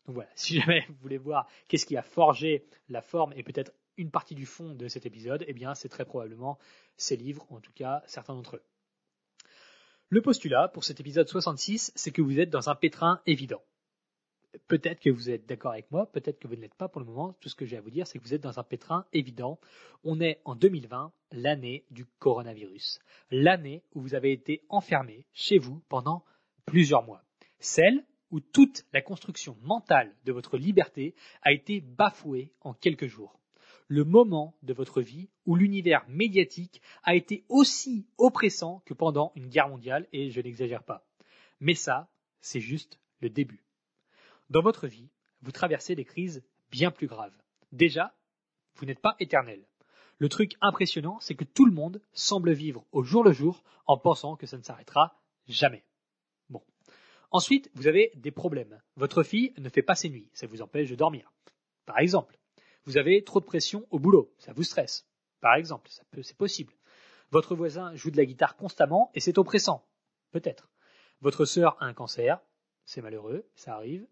Donc 0.07 0.15
voilà, 0.15 0.31
si 0.35 0.59
jamais 0.59 0.87
vous 0.89 0.97
voulez 1.03 1.19
voir 1.19 1.47
qu'est-ce 1.69 1.85
qui 1.85 1.99
a 1.99 2.03
forgé 2.03 2.65
la 2.89 3.03
forme 3.03 3.35
et 3.37 3.43
peut-être 3.43 3.75
une 3.99 4.11
partie 4.11 4.35
du 4.35 4.47
fond 4.47 4.75
de 4.75 4.89
cet 4.89 5.05
épisode, 5.05 5.45
eh 5.47 5.53
bien 5.53 5.75
c'est 5.75 5.91
très 5.91 6.07
probablement 6.07 6.59
ces 6.97 7.19
livres, 7.19 7.47
en 7.51 7.61
tout 7.61 7.73
cas 7.75 8.03
certains 8.07 8.35
d'entre 8.35 8.57
eux. 8.57 8.63
Le 10.09 10.23
postulat 10.23 10.69
pour 10.69 10.85
cet 10.85 11.01
épisode 11.01 11.29
66, 11.29 11.93
c'est 11.95 12.13
que 12.13 12.23
vous 12.23 12.41
êtes 12.41 12.49
dans 12.49 12.71
un 12.71 12.75
pétrin 12.75 13.21
évident 13.27 13.61
peut-être 14.67 15.01
que 15.01 15.11
vous 15.11 15.31
êtes 15.31 15.47
d'accord 15.47 15.73
avec 15.73 15.91
moi, 15.91 16.11
peut-être 16.11 16.39
que 16.39 16.49
vous 16.49 16.57
ne 16.57 16.61
l'êtes 16.61 16.75
pas 16.75 16.89
pour 16.89 17.01
le 17.01 17.07
moment. 17.07 17.35
Tout 17.41 17.49
ce 17.49 17.55
que 17.55 17.67
j'ai 17.67 17.77
à 17.77 17.81
vous 17.81 17.91
dire, 17.91 18.07
c'est 18.07 18.19
que 18.19 18.25
vous 18.25 18.35
êtes 18.35 18.43
dans 18.43 18.59
un 18.59 18.65
pétrin 18.65 19.07
évident. 19.13 19.59
On 20.05 20.21
est 20.21 20.41
en 20.45 20.55
2020, 20.55 21.13
l'année 21.33 21.85
du 21.91 22.07
coronavirus. 22.19 23.01
L'année 23.31 23.83
où 23.95 24.01
vous 24.01 24.15
avez 24.15 24.33
été 24.33 24.63
enfermé 24.69 25.27
chez 25.33 25.59
vous 25.59 25.83
pendant 25.89 26.25
plusieurs 26.67 27.05
mois. 27.05 27.23
Celle 27.59 28.05
où 28.31 28.41
toute 28.41 28.85
la 28.93 29.03
construction 29.03 29.57
mentale 29.63 30.15
de 30.25 30.33
votre 30.33 30.57
liberté 30.57 31.15
a 31.43 31.53
été 31.53 31.81
bafouée 31.81 32.53
en 32.61 32.75
quelques 32.75 33.07
jours. 33.07 33.41
Le 33.89 34.05
moment 34.05 34.57
de 34.63 34.73
votre 34.73 35.03
vie 35.03 35.29
où 35.47 35.57
l'univers 35.57 36.05
médiatique 36.09 36.81
a 37.03 37.17
été 37.17 37.45
aussi 37.49 38.07
oppressant 38.19 38.83
que 38.87 38.95
pendant 38.95 39.33
une 39.35 39.49
guerre 39.49 39.69
mondiale, 39.69 40.07
et 40.13 40.31
je 40.31 40.41
n'exagère 40.41 40.85
pas. 40.85 41.05
Mais 41.59 41.75
ça, 41.75 42.09
c'est 42.41 42.61
juste 42.61 43.01
le 43.21 43.31
début. 43.31 43.65
Dans 44.51 44.63
votre 44.63 44.89
vie, 44.89 45.09
vous 45.43 45.53
traversez 45.53 45.95
des 45.95 46.05
crises 46.05 46.43
bien 46.73 46.91
plus 46.91 47.07
graves. 47.07 47.37
Déjà, 47.71 48.17
vous 48.75 48.85
n'êtes 48.85 49.01
pas 49.01 49.15
éternel. 49.21 49.65
Le 50.19 50.29
truc 50.29 50.57
impressionnant, 50.61 51.19
c'est 51.21 51.37
que 51.37 51.45
tout 51.45 51.67
le 51.67 51.73
monde 51.73 52.03
semble 52.13 52.53
vivre 52.53 52.85
au 52.91 53.05
jour 53.05 53.23
le 53.23 53.31
jour 53.31 53.63
en 53.87 53.97
pensant 53.97 54.35
que 54.35 54.47
ça 54.47 54.59
ne 54.59 54.63
s'arrêtera 54.63 55.17
jamais. 55.47 55.85
Bon. 56.49 56.63
Ensuite, 57.31 57.71
vous 57.75 57.87
avez 57.87 58.11
des 58.17 58.33
problèmes. 58.33 58.83
Votre 58.97 59.23
fille 59.23 59.55
ne 59.57 59.69
fait 59.69 59.83
pas 59.83 59.95
ses 59.95 60.11
nuits, 60.11 60.29
ça 60.33 60.49
vous 60.49 60.63
empêche 60.63 60.91
de 60.91 60.97
dormir. 60.97 61.33
Par 61.87 62.01
exemple, 62.01 62.37
vous 62.87 62.99
avez 62.99 63.23
trop 63.23 63.39
de 63.39 63.45
pression 63.45 63.87
au 63.91 64.01
boulot, 64.01 64.35
ça 64.39 64.53
vous 64.53 64.65
stresse. 64.65 65.07
Par 65.41 65.55
exemple, 65.55 65.89
ça 65.91 66.03
peut, 66.11 66.25
c'est 66.25 66.37
possible. 66.37 66.75
Votre 67.31 67.55
voisin 67.55 67.95
joue 67.95 68.11
de 68.11 68.17
la 68.17 68.25
guitare 68.25 68.57
constamment 68.57 69.13
et 69.15 69.21
c'est 69.21 69.39
oppressant. 69.39 69.87
Peut-être. 70.33 70.69
Votre 71.21 71.45
sœur 71.45 71.77
a 71.81 71.87
un 71.87 71.95
cancer, 71.95 72.41
c'est 72.85 73.01
malheureux, 73.01 73.49
ça 73.55 73.77
arrive. 73.77 74.07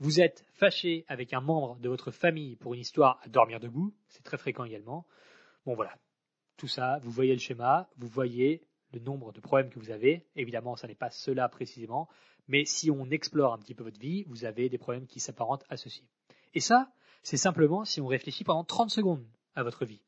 Vous 0.00 0.20
êtes 0.20 0.44
fâché 0.54 1.04
avec 1.08 1.32
un 1.32 1.40
membre 1.40 1.76
de 1.80 1.88
votre 1.88 2.12
famille 2.12 2.54
pour 2.54 2.72
une 2.74 2.80
histoire 2.80 3.18
à 3.24 3.28
dormir 3.28 3.58
debout, 3.58 3.92
c'est 4.06 4.22
très 4.22 4.38
fréquent 4.38 4.62
également. 4.62 5.06
Bon 5.66 5.74
voilà, 5.74 5.98
tout 6.56 6.68
ça, 6.68 7.00
vous 7.02 7.10
voyez 7.10 7.32
le 7.32 7.40
schéma, 7.40 7.88
vous 7.96 8.06
voyez 8.06 8.62
le 8.92 9.00
nombre 9.00 9.32
de 9.32 9.40
problèmes 9.40 9.70
que 9.70 9.78
vous 9.80 9.90
avez. 9.90 10.24
Évidemment, 10.36 10.76
ça 10.76 10.86
n'est 10.86 10.94
pas 10.94 11.10
cela 11.10 11.48
précisément, 11.48 12.08
Mais 12.46 12.64
si 12.64 12.90
on 12.90 13.10
explore 13.10 13.52
un 13.52 13.58
petit 13.58 13.74
peu 13.74 13.82
votre 13.82 13.98
vie, 13.98 14.24
vous 14.28 14.44
avez 14.44 14.68
des 14.68 14.78
problèmes 14.78 15.06
qui 15.06 15.18
s'apparentent 15.18 15.64
à 15.68 15.76
ceci. 15.76 16.04
Et 16.54 16.60
ça, 16.60 16.92
c'est 17.22 17.36
simplement 17.36 17.84
si 17.84 18.00
on 18.00 18.06
réfléchit 18.06 18.44
pendant 18.44 18.64
30 18.64 18.90
secondes 18.90 19.26
à 19.56 19.64
votre 19.64 19.84
vie. 19.84 20.00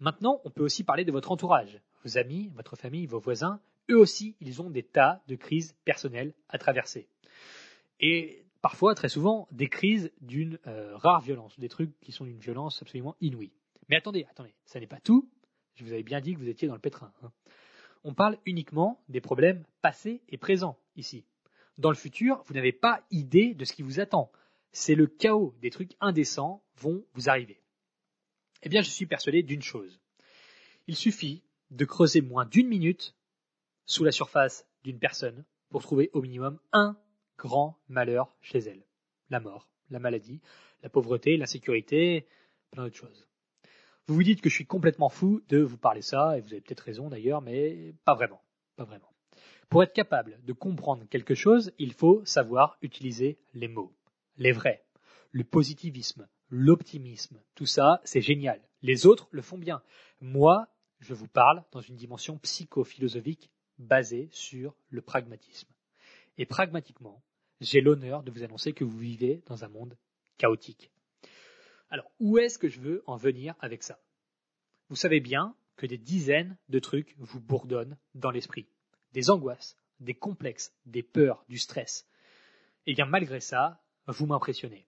Maintenant, 0.00 0.40
on 0.44 0.50
peut 0.50 0.64
aussi 0.64 0.84
parler 0.84 1.04
de 1.04 1.12
votre 1.12 1.30
entourage, 1.30 1.80
vos 2.02 2.16
amis, 2.18 2.50
votre 2.54 2.76
famille, 2.76 3.06
vos 3.06 3.20
voisins. 3.20 3.60
Eux 3.90 3.98
aussi, 3.98 4.36
ils 4.40 4.62
ont 4.62 4.70
des 4.70 4.82
tas 4.82 5.22
de 5.28 5.36
crises 5.36 5.76
personnelles 5.84 6.34
à 6.48 6.58
traverser. 6.58 7.08
Et 8.00 8.44
parfois, 8.62 8.94
très 8.94 9.08
souvent, 9.08 9.48
des 9.50 9.68
crises 9.68 10.10
d'une 10.20 10.58
euh, 10.66 10.96
rare 10.96 11.20
violence, 11.20 11.58
des 11.58 11.68
trucs 11.68 11.98
qui 12.00 12.12
sont 12.12 12.24
d'une 12.24 12.38
violence 12.38 12.80
absolument 12.80 13.16
inouïe. 13.20 13.52
Mais 13.88 13.96
attendez, 13.96 14.26
attendez, 14.30 14.54
ça 14.64 14.80
n'est 14.80 14.86
pas 14.86 15.00
tout. 15.00 15.28
Je 15.74 15.84
vous 15.84 15.92
avais 15.92 16.02
bien 16.02 16.20
dit 16.20 16.34
que 16.34 16.38
vous 16.38 16.48
étiez 16.48 16.68
dans 16.68 16.74
le 16.74 16.80
pétrin. 16.80 17.12
Hein. 17.22 17.32
On 18.04 18.14
parle 18.14 18.38
uniquement 18.46 19.02
des 19.08 19.20
problèmes 19.20 19.64
passés 19.82 20.22
et 20.28 20.38
présents 20.38 20.78
ici. 20.96 21.24
Dans 21.78 21.90
le 21.90 21.96
futur, 21.96 22.42
vous 22.46 22.54
n'avez 22.54 22.72
pas 22.72 23.04
idée 23.10 23.54
de 23.54 23.64
ce 23.64 23.72
qui 23.72 23.82
vous 23.82 24.00
attend. 24.00 24.30
C'est 24.72 24.94
le 24.94 25.06
chaos, 25.06 25.54
des 25.60 25.70
trucs 25.70 25.96
indécents 26.00 26.62
vont 26.76 27.04
vous 27.14 27.28
arriver. 27.28 27.60
Eh 28.62 28.68
bien, 28.68 28.82
je 28.82 28.90
suis 28.90 29.06
persuadé 29.06 29.42
d'une 29.42 29.62
chose. 29.62 30.00
Il 30.86 30.96
suffit 30.96 31.42
de 31.70 31.84
creuser 31.84 32.20
moins 32.20 32.44
d'une 32.44 32.68
minute 32.68 33.14
sous 33.86 34.04
la 34.04 34.12
surface 34.12 34.66
d'une 34.84 34.98
personne 34.98 35.44
pour 35.70 35.82
trouver 35.82 36.10
au 36.12 36.22
minimum 36.22 36.58
un 36.72 36.96
grand 37.42 37.76
malheur 37.88 38.36
chez 38.40 38.58
elle. 38.58 38.86
La 39.28 39.40
mort, 39.40 39.68
la 39.90 39.98
maladie, 39.98 40.40
la 40.84 40.88
pauvreté, 40.88 41.36
l'insécurité, 41.36 42.28
plein 42.70 42.84
d'autres 42.84 42.96
choses. 42.96 43.26
Vous 44.06 44.14
vous 44.14 44.22
dites 44.22 44.40
que 44.40 44.48
je 44.48 44.54
suis 44.54 44.66
complètement 44.66 45.08
fou 45.08 45.42
de 45.48 45.58
vous 45.58 45.76
parler 45.76 46.02
ça, 46.02 46.38
et 46.38 46.40
vous 46.40 46.52
avez 46.52 46.60
peut-être 46.60 46.80
raison 46.84 47.08
d'ailleurs, 47.08 47.42
mais 47.42 47.94
pas 48.04 48.14
vraiment. 48.14 48.40
Pas 48.76 48.84
vraiment. 48.84 49.12
Pour 49.68 49.82
être 49.82 49.92
capable 49.92 50.38
de 50.44 50.52
comprendre 50.52 51.04
quelque 51.10 51.34
chose, 51.34 51.72
il 51.78 51.94
faut 51.94 52.24
savoir 52.24 52.78
utiliser 52.80 53.38
les 53.54 53.68
mots. 53.68 53.92
Les 54.36 54.52
vrais. 54.52 54.84
Le 55.32 55.42
positivisme, 55.42 56.28
l'optimisme, 56.48 57.42
tout 57.56 57.66
ça, 57.66 58.00
c'est 58.04 58.20
génial. 58.20 58.60
Les 58.82 59.06
autres 59.06 59.28
le 59.32 59.42
font 59.42 59.58
bien. 59.58 59.82
Moi, 60.20 60.68
je 61.00 61.14
vous 61.14 61.28
parle 61.28 61.64
dans 61.72 61.80
une 61.80 61.96
dimension 61.96 62.38
psychophilosophique 62.38 63.50
basée 63.78 64.28
sur 64.30 64.76
le 64.90 65.02
pragmatisme. 65.02 65.72
Et 66.38 66.46
pragmatiquement, 66.46 67.22
j'ai 67.62 67.80
l'honneur 67.80 68.22
de 68.22 68.30
vous 68.30 68.42
annoncer 68.42 68.72
que 68.72 68.84
vous 68.84 68.98
vivez 68.98 69.42
dans 69.46 69.64
un 69.64 69.68
monde 69.68 69.96
chaotique. 70.36 70.90
Alors, 71.90 72.10
où 72.18 72.38
est-ce 72.38 72.58
que 72.58 72.68
je 72.68 72.80
veux 72.80 73.02
en 73.06 73.16
venir 73.16 73.54
avec 73.60 73.82
ça? 73.82 73.98
Vous 74.88 74.96
savez 74.96 75.20
bien 75.20 75.54
que 75.76 75.86
des 75.86 75.98
dizaines 75.98 76.56
de 76.68 76.78
trucs 76.80 77.14
vous 77.18 77.40
bourdonnent 77.40 77.96
dans 78.14 78.30
l'esprit. 78.30 78.66
Des 79.12 79.30
angoisses, 79.30 79.76
des 80.00 80.14
complexes, 80.14 80.74
des 80.86 81.02
peurs, 81.02 81.44
du 81.48 81.58
stress. 81.58 82.06
Et 82.86 82.94
bien 82.94 83.06
malgré 83.06 83.40
ça, 83.40 83.80
vous 84.06 84.26
m'impressionnez. 84.26 84.86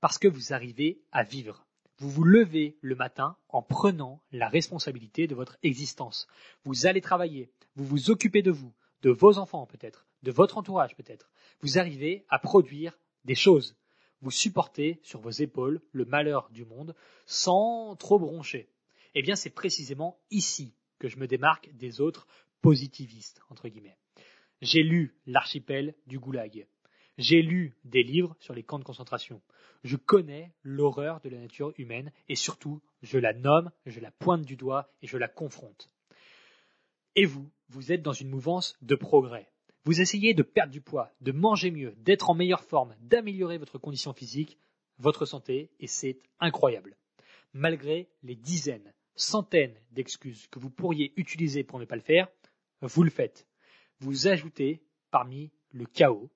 Parce 0.00 0.18
que 0.18 0.28
vous 0.28 0.52
arrivez 0.52 1.00
à 1.10 1.24
vivre. 1.24 1.66
Vous 1.98 2.10
vous 2.10 2.24
levez 2.24 2.76
le 2.82 2.94
matin 2.94 3.36
en 3.48 3.62
prenant 3.62 4.22
la 4.30 4.48
responsabilité 4.48 5.26
de 5.26 5.34
votre 5.34 5.58
existence. 5.62 6.28
Vous 6.64 6.86
allez 6.86 7.00
travailler, 7.00 7.50
vous 7.74 7.84
vous 7.84 8.10
occupez 8.10 8.42
de 8.42 8.50
vous, 8.50 8.72
de 9.02 9.10
vos 9.10 9.38
enfants 9.38 9.66
peut-être, 9.66 10.06
de 10.26 10.32
votre 10.32 10.58
entourage 10.58 10.94
peut-être. 10.96 11.30
Vous 11.60 11.78
arrivez 11.78 12.26
à 12.28 12.38
produire 12.38 12.98
des 13.24 13.34
choses 13.34 13.76
vous 14.22 14.30
supportez 14.30 14.98
sur 15.02 15.20
vos 15.20 15.30
épaules 15.30 15.80
le 15.92 16.04
malheur 16.04 16.48
du 16.50 16.64
monde 16.64 16.94
sans 17.26 17.96
trop 17.96 18.18
broncher. 18.18 18.68
Eh 19.14 19.22
bien, 19.22 19.36
c'est 19.36 19.50
précisément 19.50 20.18
ici 20.30 20.74
que 20.98 21.08
je 21.08 21.18
me 21.18 21.26
démarque 21.26 21.70
des 21.74 22.00
autres 22.00 22.26
positivistes, 22.60 23.40
entre 23.50 23.68
guillemets. 23.68 23.98
J'ai 24.62 24.82
lu 24.82 25.14
l'archipel 25.26 25.94
du 26.06 26.18
goulag. 26.18 26.66
J'ai 27.18 27.42
lu 27.42 27.76
des 27.84 28.02
livres 28.02 28.36
sur 28.40 28.54
les 28.54 28.62
camps 28.62 28.78
de 28.78 28.84
concentration. 28.84 29.40
Je 29.84 29.96
connais 29.96 30.52
l'horreur 30.62 31.20
de 31.20 31.28
la 31.28 31.38
nature 31.38 31.72
humaine 31.78 32.12
et 32.28 32.34
surtout, 32.34 32.82
je 33.02 33.18
la 33.18 33.32
nomme, 33.32 33.70
je 33.86 34.00
la 34.00 34.10
pointe 34.10 34.44
du 34.44 34.56
doigt 34.56 34.90
et 35.02 35.06
je 35.06 35.16
la 35.16 35.28
confronte. 35.28 35.90
Et 37.14 37.24
vous, 37.24 37.50
vous 37.68 37.92
êtes 37.92 38.02
dans 38.02 38.12
une 38.12 38.28
mouvance 38.28 38.76
de 38.82 38.94
progrès. 38.94 39.48
Vous 39.86 40.00
essayez 40.00 40.34
de 40.34 40.42
perdre 40.42 40.72
du 40.72 40.80
poids, 40.80 41.12
de 41.20 41.30
manger 41.30 41.70
mieux, 41.70 41.94
d'être 41.98 42.28
en 42.28 42.34
meilleure 42.34 42.64
forme, 42.64 42.96
d'améliorer 43.02 43.56
votre 43.56 43.78
condition 43.78 44.12
physique, 44.12 44.58
votre 44.98 45.26
santé, 45.26 45.70
et 45.78 45.86
c'est 45.86 46.18
incroyable. 46.40 46.96
Malgré 47.52 48.08
les 48.24 48.34
dizaines, 48.34 48.92
centaines 49.14 49.76
d'excuses 49.92 50.48
que 50.48 50.58
vous 50.58 50.70
pourriez 50.70 51.12
utiliser 51.16 51.62
pour 51.62 51.78
ne 51.78 51.84
pas 51.84 51.94
le 51.94 52.02
faire, 52.02 52.26
vous 52.82 53.04
le 53.04 53.10
faites. 53.10 53.46
Vous 54.00 54.26
ajoutez, 54.26 54.82
parmi 55.12 55.52
le 55.70 55.86
chaos, 55.86 56.30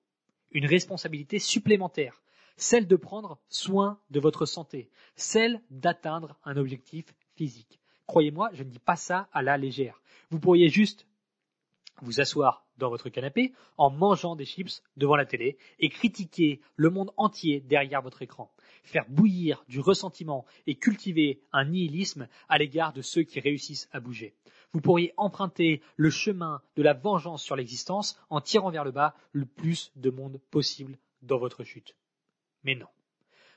une 0.51 0.65
responsabilité 0.65 1.37
supplémentaire, 1.37 2.23
celle 2.55 2.87
de 2.87 2.95
prendre 2.95 3.37
soin 3.49 3.99
de 4.11 4.21
votre 4.21 4.45
santé, 4.45 4.89
celle 5.17 5.61
d'atteindre 5.69 6.37
un 6.45 6.55
objectif 6.55 7.13
physique. 7.35 7.81
Croyez-moi, 8.07 8.49
je 8.53 8.63
ne 8.63 8.69
dis 8.69 8.79
pas 8.79 8.95
ça 8.95 9.27
à 9.33 9.41
la 9.41 9.57
légère. 9.57 10.01
Vous 10.29 10.39
pourriez 10.39 10.69
juste 10.69 11.05
vous 12.01 12.19
asseoir 12.19 12.65
dans 12.77 12.89
votre 12.89 13.09
canapé 13.09 13.53
en 13.77 13.89
mangeant 13.89 14.35
des 14.35 14.45
chips 14.45 14.83
devant 14.97 15.15
la 15.15 15.25
télé 15.25 15.57
et 15.79 15.89
critiquer 15.89 16.61
le 16.75 16.89
monde 16.89 17.11
entier 17.17 17.61
derrière 17.61 18.01
votre 18.01 18.21
écran, 18.21 18.51
faire 18.83 19.05
bouillir 19.09 19.63
du 19.67 19.79
ressentiment 19.79 20.45
et 20.67 20.75
cultiver 20.75 21.41
un 21.51 21.65
nihilisme 21.65 22.27
à 22.49 22.57
l'égard 22.57 22.93
de 22.93 23.01
ceux 23.01 23.23
qui 23.23 23.39
réussissent 23.39 23.89
à 23.91 23.99
bouger. 23.99 24.35
Vous 24.73 24.81
pourriez 24.81 25.13
emprunter 25.17 25.81
le 25.97 26.09
chemin 26.09 26.61
de 26.75 26.83
la 26.83 26.93
vengeance 26.93 27.43
sur 27.43 27.55
l'existence 27.55 28.17
en 28.29 28.41
tirant 28.41 28.71
vers 28.71 28.85
le 28.85 28.91
bas 28.91 29.15
le 29.31 29.45
plus 29.45 29.91
de 29.95 30.09
monde 30.09 30.39
possible 30.49 30.97
dans 31.21 31.37
votre 31.37 31.63
chute. 31.63 31.95
Mais 32.63 32.75
non. 32.75 32.87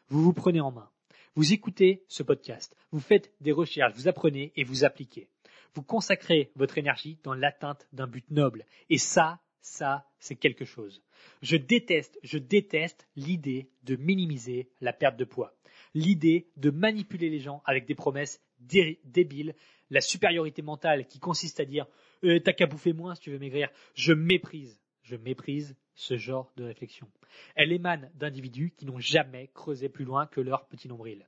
Vous 0.08 0.22
vous 0.22 0.32
prenez 0.32 0.60
en 0.60 0.72
main. 0.72 0.90
Vous 1.36 1.52
écoutez 1.52 2.04
ce 2.08 2.22
podcast, 2.22 2.76
vous 2.92 3.00
faites 3.00 3.32
des 3.40 3.52
recherches, 3.52 3.94
vous 3.94 4.06
apprenez 4.06 4.52
et 4.54 4.62
vous 4.62 4.84
appliquez 4.84 5.28
vous 5.74 5.82
consacrez 5.82 6.52
votre 6.56 6.78
énergie 6.78 7.18
dans 7.22 7.34
l'atteinte 7.34 7.88
d'un 7.92 8.06
but 8.06 8.28
noble. 8.30 8.64
Et 8.90 8.98
ça, 8.98 9.40
ça, 9.60 10.06
c'est 10.18 10.36
quelque 10.36 10.64
chose. 10.64 11.02
Je 11.42 11.56
déteste, 11.56 12.18
je 12.22 12.38
déteste 12.38 13.08
l'idée 13.16 13.70
de 13.82 13.96
minimiser 13.96 14.68
la 14.80 14.92
perte 14.92 15.16
de 15.16 15.24
poids. 15.24 15.54
L'idée 15.94 16.48
de 16.56 16.70
manipuler 16.70 17.30
les 17.30 17.40
gens 17.40 17.62
avec 17.64 17.86
des 17.86 17.94
promesses 17.94 18.40
débiles, 18.60 19.54
la 19.90 20.00
supériorité 20.00 20.62
mentale 20.62 21.06
qui 21.08 21.18
consiste 21.18 21.60
à 21.60 21.64
dire 21.64 21.86
euh, 22.24 22.40
t'as 22.40 22.52
qu'à 22.52 22.66
bouffer 22.66 22.92
moins 22.92 23.14
si 23.14 23.22
tu 23.22 23.30
veux 23.30 23.38
maigrir. 23.38 23.68
Je 23.94 24.12
méprise, 24.12 24.80
je 25.02 25.16
méprise 25.16 25.76
ce 25.94 26.16
genre 26.16 26.52
de 26.56 26.64
réflexion. 26.64 27.08
Elle 27.54 27.72
émane 27.72 28.10
d'individus 28.14 28.72
qui 28.76 28.86
n'ont 28.86 28.98
jamais 28.98 29.50
creusé 29.54 29.88
plus 29.88 30.04
loin 30.04 30.26
que 30.26 30.40
leur 30.40 30.66
petit 30.66 30.88
nombril 30.88 31.26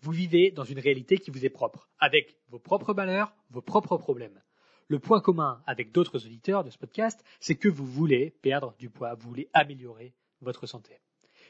vous 0.00 0.12
vivez 0.12 0.50
dans 0.50 0.64
une 0.64 0.78
réalité 0.78 1.18
qui 1.18 1.30
vous 1.30 1.44
est 1.44 1.50
propre, 1.50 1.88
avec 1.98 2.36
vos 2.48 2.58
propres 2.58 2.94
malheurs, 2.94 3.34
vos 3.50 3.62
propres 3.62 3.96
problèmes. 3.96 4.40
Le 4.88 4.98
point 4.98 5.20
commun 5.20 5.62
avec 5.66 5.92
d'autres 5.92 6.24
auditeurs 6.24 6.64
de 6.64 6.70
ce 6.70 6.78
podcast, 6.78 7.22
c'est 7.40 7.56
que 7.56 7.68
vous 7.68 7.86
voulez 7.86 8.30
perdre 8.42 8.74
du 8.78 8.88
poids, 8.88 9.14
vous 9.14 9.28
voulez 9.28 9.48
améliorer 9.52 10.14
votre 10.40 10.66
santé. 10.66 11.00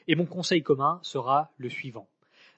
Et 0.06 0.14
mon 0.14 0.26
conseil 0.26 0.62
commun 0.62 0.98
sera 1.02 1.52
le 1.56 1.68
suivant. 1.68 2.08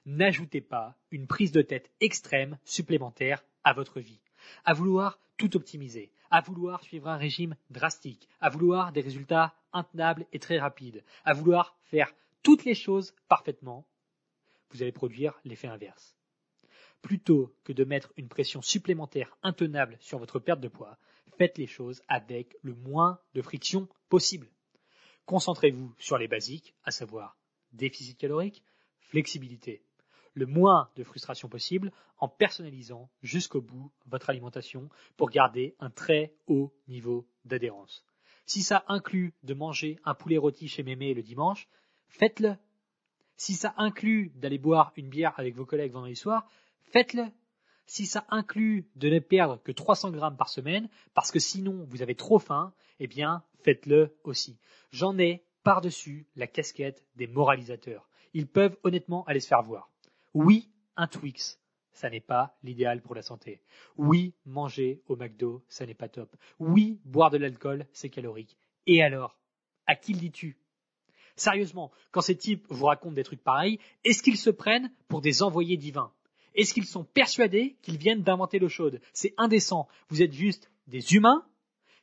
N'ajoutez 0.05 0.61
pas 0.61 0.95
une 1.11 1.27
prise 1.27 1.51
de 1.51 1.61
tête 1.61 1.91
extrême 1.99 2.57
supplémentaire 2.63 3.43
à 3.63 3.73
votre 3.73 3.99
vie, 3.99 4.21
à 4.65 4.73
vouloir 4.73 5.19
tout 5.37 5.55
optimiser, 5.55 6.11
à 6.31 6.41
vouloir 6.41 6.81
suivre 6.83 7.09
un 7.09 7.17
régime 7.17 7.55
drastique, 7.69 8.27
à 8.39 8.49
vouloir 8.49 8.91
des 8.91 9.01
résultats 9.01 9.53
intenables 9.73 10.25
et 10.33 10.39
très 10.39 10.57
rapides, 10.57 11.03
à 11.25 11.33
vouloir 11.33 11.77
faire 11.83 12.11
toutes 12.41 12.65
les 12.65 12.73
choses 12.73 13.13
parfaitement 13.27 13.85
vous 14.71 14.81
allez 14.81 14.91
produire 14.91 15.39
l'effet 15.43 15.67
inverse. 15.67 16.15
Plutôt 17.01 17.53
que 17.63 17.73
de 17.73 17.83
mettre 17.83 18.13
une 18.17 18.27
pression 18.27 18.61
supplémentaire 18.61 19.35
intenable 19.43 19.97
sur 19.99 20.19
votre 20.19 20.39
perte 20.39 20.61
de 20.61 20.67
poids, 20.67 20.97
faites 21.37 21.57
les 21.57 21.67
choses 21.67 22.01
avec 22.07 22.55
le 22.61 22.75
moins 22.75 23.19
de 23.33 23.41
friction 23.41 23.87
possible. 24.09 24.47
Concentrez-vous 25.25 25.93
sur 25.97 26.17
les 26.17 26.27
basiques, 26.27 26.75
à 26.83 26.91
savoir 26.91 27.37
déficit 27.73 28.17
calorique, 28.17 28.63
flexibilité, 28.99 29.81
le 30.33 30.45
moins 30.45 30.89
de 30.95 31.03
frustration 31.03 31.49
possible 31.49 31.91
en 32.17 32.27
personnalisant 32.27 33.09
jusqu'au 33.21 33.61
bout 33.61 33.91
votre 34.05 34.29
alimentation 34.29 34.89
pour 35.17 35.29
garder 35.29 35.75
un 35.79 35.89
très 35.89 36.33
haut 36.47 36.73
niveau 36.87 37.27
d'adhérence. 37.45 38.05
Si 38.45 38.63
ça 38.63 38.83
inclut 38.87 39.33
de 39.43 39.53
manger 39.53 39.99
un 40.03 40.13
poulet 40.13 40.37
rôti 40.37 40.67
chez 40.67 40.83
Mémé 40.83 41.13
le 41.13 41.23
dimanche, 41.23 41.67
faites-le. 42.07 42.55
Si 43.41 43.55
ça 43.55 43.73
inclut 43.77 44.31
d'aller 44.35 44.59
boire 44.59 44.93
une 44.97 45.09
bière 45.09 45.33
avec 45.39 45.55
vos 45.55 45.65
collègues 45.65 45.93
vendredi 45.93 46.15
soir, 46.15 46.47
faites-le. 46.91 47.23
Si 47.87 48.05
ça 48.05 48.23
inclut 48.29 48.87
de 48.95 49.09
ne 49.09 49.17
perdre 49.17 49.59
que 49.63 49.71
300 49.71 50.11
grammes 50.11 50.37
par 50.37 50.49
semaine, 50.49 50.87
parce 51.15 51.31
que 51.31 51.39
sinon 51.39 51.83
vous 51.89 52.03
avez 52.03 52.13
trop 52.13 52.37
faim, 52.37 52.71
eh 52.99 53.07
bien, 53.07 53.43
faites-le 53.63 54.15
aussi. 54.23 54.59
J'en 54.91 55.17
ai 55.17 55.43
par-dessus 55.63 56.27
la 56.35 56.45
casquette 56.45 57.03
des 57.15 57.25
moralisateurs. 57.25 58.07
Ils 58.35 58.45
peuvent 58.45 58.77
honnêtement 58.83 59.23
aller 59.25 59.39
se 59.39 59.47
faire 59.47 59.63
voir. 59.63 59.89
Oui, 60.35 60.69
un 60.95 61.07
Twix, 61.07 61.59
ça 61.93 62.11
n'est 62.11 62.19
pas 62.19 62.55
l'idéal 62.61 63.01
pour 63.01 63.15
la 63.15 63.23
santé. 63.23 63.63
Oui, 63.97 64.35
manger 64.45 65.01
au 65.07 65.15
McDo, 65.15 65.63
ça 65.67 65.87
n'est 65.87 65.95
pas 65.95 66.09
top. 66.09 66.35
Oui, 66.59 66.99
boire 67.05 67.31
de 67.31 67.39
l'alcool, 67.39 67.87
c'est 67.91 68.11
calorique. 68.11 68.55
Et 68.85 69.01
alors 69.01 69.35
À 69.87 69.95
qui 69.95 70.13
le 70.13 70.19
dis-tu? 70.19 70.59
Sérieusement, 71.35 71.91
quand 72.11 72.21
ces 72.21 72.37
types 72.37 72.65
vous 72.69 72.85
racontent 72.85 73.13
des 73.13 73.23
trucs 73.23 73.43
pareils, 73.43 73.79
est-ce 74.03 74.23
qu'ils 74.23 74.37
se 74.37 74.49
prennent 74.49 74.91
pour 75.07 75.21
des 75.21 75.43
envoyés 75.43 75.77
divins? 75.77 76.11
Est-ce 76.53 76.73
qu'ils 76.73 76.85
sont 76.85 77.03
persuadés 77.03 77.77
qu'ils 77.81 77.97
viennent 77.97 78.23
d'inventer 78.23 78.59
l'eau 78.59 78.69
chaude? 78.69 79.01
C'est 79.13 79.33
indécent. 79.37 79.87
Vous 80.09 80.21
êtes 80.21 80.33
juste 80.33 80.69
des 80.87 81.13
humains 81.13 81.45